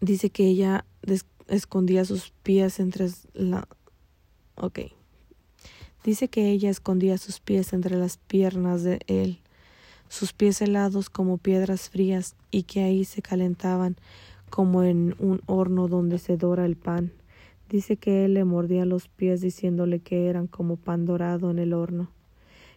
Dice 0.01 0.31
que 0.31 0.47
ella 0.47 0.85
escondía 1.49 2.05
sus 2.05 2.33
pies 2.43 2.81
entre 2.81 3.09
la... 3.35 3.69
Ok. 4.57 4.81
Dice 6.07 6.29
que 6.29 6.53
ella 6.53 6.71
escondía 6.71 7.19
sus 7.19 7.41
pies 7.41 7.73
entre 7.73 7.97
las 7.97 8.17
piernas 8.17 8.85
de 8.85 9.01
él, 9.09 9.41
sus 10.09 10.33
pies 10.33 10.63
helados 10.63 11.11
como 11.11 11.37
piedras 11.37 11.91
frías, 11.91 12.37
y 12.53 12.63
que 12.63 12.85
ahí 12.85 13.05
se 13.05 13.23
calentaban 13.23 13.97
como 14.49 14.85
en 14.85 15.17
un 15.19 15.41
horno 15.47 15.89
donde 15.89 16.19
se 16.19 16.37
dora 16.37 16.65
el 16.65 16.77
pan. 16.77 17.11
Dice 17.69 17.97
que 17.97 18.25
él 18.25 18.35
le 18.35 18.45
mordía 18.45 18.85
los 18.85 19.09
pies 19.09 19.41
diciéndole 19.41 19.99
que 19.99 20.29
eran 20.29 20.47
como 20.47 20.77
pan 20.77 21.07
dorado 21.07 21.51
en 21.51 21.59
el 21.59 21.73
horno, 21.73 22.09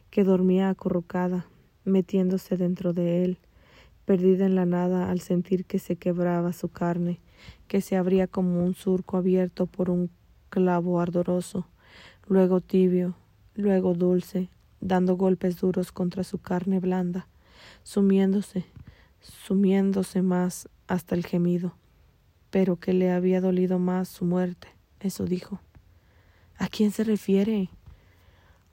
que 0.09 0.23
dormía 0.23 0.69
acurrucada, 0.69 1.45
metiéndose 1.85 2.57
dentro 2.57 2.93
de 2.93 3.23
él, 3.23 3.37
perdida 4.05 4.47
en 4.47 4.55
la 4.55 4.65
nada 4.65 5.11
al 5.11 5.19
sentir 5.19 5.65
que 5.65 5.77
se 5.77 5.97
quebraba 5.97 6.51
su 6.51 6.69
carne, 6.69 7.19
que 7.67 7.81
se 7.81 7.95
abría 7.95 8.25
como 8.25 8.65
un 8.65 8.73
surco 8.73 9.17
abierto 9.17 9.67
por 9.67 9.91
un 9.91 10.09
clavo 10.49 10.99
ardoroso, 10.99 11.67
luego 12.29 12.61
tibio, 12.61 13.15
luego 13.55 13.93
dulce, 13.93 14.49
dando 14.79 15.17
golpes 15.17 15.59
duros 15.59 15.91
contra 15.91 16.23
su 16.23 16.37
carne 16.37 16.79
blanda, 16.79 17.27
sumiéndose, 17.83 18.65
sumiéndose 19.19 20.21
más 20.21 20.69
hasta 20.87 21.15
el 21.15 21.25
gemido, 21.25 21.73
pero 22.49 22.77
que 22.77 22.93
le 22.93 23.11
había 23.11 23.41
dolido 23.41 23.79
más 23.79 24.07
su 24.07 24.23
muerte 24.23 24.79
eso 24.99 25.25
dijo. 25.25 25.61
¿A 26.57 26.67
quién 26.67 26.91
se 26.91 27.03
refiere? 27.03 27.69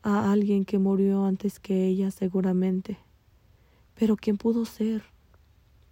A 0.03 0.33
alguien 0.33 0.65
que 0.65 0.79
murió 0.79 1.25
antes 1.25 1.61
que 1.61 1.87
ella, 1.87 2.11
seguramente. 2.11 2.99
Pero 3.95 4.17
¿quién 4.17 4.37
pudo 4.37 4.65
ser? 4.65 5.03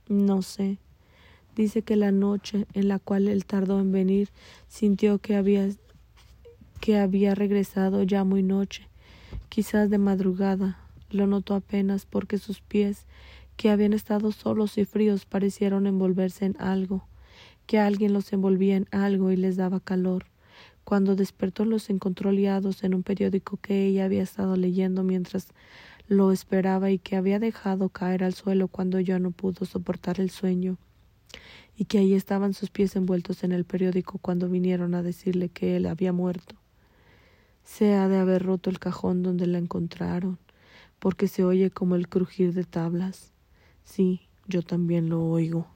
No 0.09 0.42
sé. 0.42 0.79
Dice 1.55 1.83
que 1.83 1.94
la 1.94 2.11
noche 2.11 2.66
en 2.72 2.88
la 2.88 2.98
cual 2.98 3.29
él 3.29 3.46
tardó 3.46 3.79
en 3.79 3.92
venir 3.92 4.31
sintió 4.66 5.18
que 5.18 5.37
había 5.37 5.68
que 6.84 6.98
había 6.98 7.34
regresado 7.34 8.02
ya 8.02 8.24
muy 8.24 8.42
noche, 8.42 8.90
quizás 9.48 9.88
de 9.88 9.96
madrugada. 9.96 10.78
Lo 11.08 11.26
notó 11.26 11.54
apenas 11.54 12.04
porque 12.04 12.36
sus 12.36 12.60
pies, 12.60 13.06
que 13.56 13.70
habían 13.70 13.94
estado 13.94 14.32
solos 14.32 14.76
y 14.76 14.84
fríos, 14.84 15.24
parecieron 15.24 15.86
envolverse 15.86 16.44
en 16.44 16.60
algo 16.60 17.06
que 17.66 17.78
alguien 17.78 18.12
los 18.12 18.34
envolvía 18.34 18.76
en 18.76 18.86
algo 18.90 19.30
y 19.30 19.36
les 19.36 19.56
daba 19.56 19.80
calor. 19.80 20.26
Cuando 20.84 21.16
despertó 21.16 21.64
los 21.64 21.88
encontró 21.88 22.32
liados 22.32 22.84
en 22.84 22.94
un 22.94 23.02
periódico 23.02 23.56
que 23.56 23.86
ella 23.86 24.04
había 24.04 24.22
estado 24.22 24.54
leyendo 24.54 25.04
mientras 25.04 25.54
lo 26.06 26.32
esperaba 26.32 26.90
y 26.90 26.98
que 26.98 27.16
había 27.16 27.38
dejado 27.38 27.88
caer 27.88 28.22
al 28.22 28.34
suelo 28.34 28.68
cuando 28.68 29.00
ya 29.00 29.18
no 29.18 29.30
pudo 29.30 29.64
soportar 29.64 30.20
el 30.20 30.28
sueño, 30.28 30.76
y 31.78 31.86
que 31.86 31.96
ahí 31.96 32.12
estaban 32.12 32.52
sus 32.52 32.68
pies 32.68 32.94
envueltos 32.94 33.42
en 33.42 33.52
el 33.52 33.64
periódico 33.64 34.18
cuando 34.18 34.50
vinieron 34.50 34.94
a 34.94 35.02
decirle 35.02 35.48
que 35.48 35.76
él 35.76 35.86
había 35.86 36.12
muerto. 36.12 36.56
Se 37.64 37.94
ha 37.94 38.09
de 38.09 38.18
haber 38.18 38.44
roto 38.44 38.70
el 38.70 38.79
cajón 38.79 39.22
donde 39.24 39.46
la 39.48 39.59
encontraron, 39.59 40.38
porque 41.00 41.29
se 41.29 41.44
oye 41.44 41.70
como 41.70 41.96
el 41.96 42.09
crujir 42.09 42.53
de 42.55 42.64
tablas. 42.64 43.33
Sí, 43.85 44.29
yo 44.46 44.62
también 44.62 45.09
lo 45.09 45.24
oigo. 45.24 45.73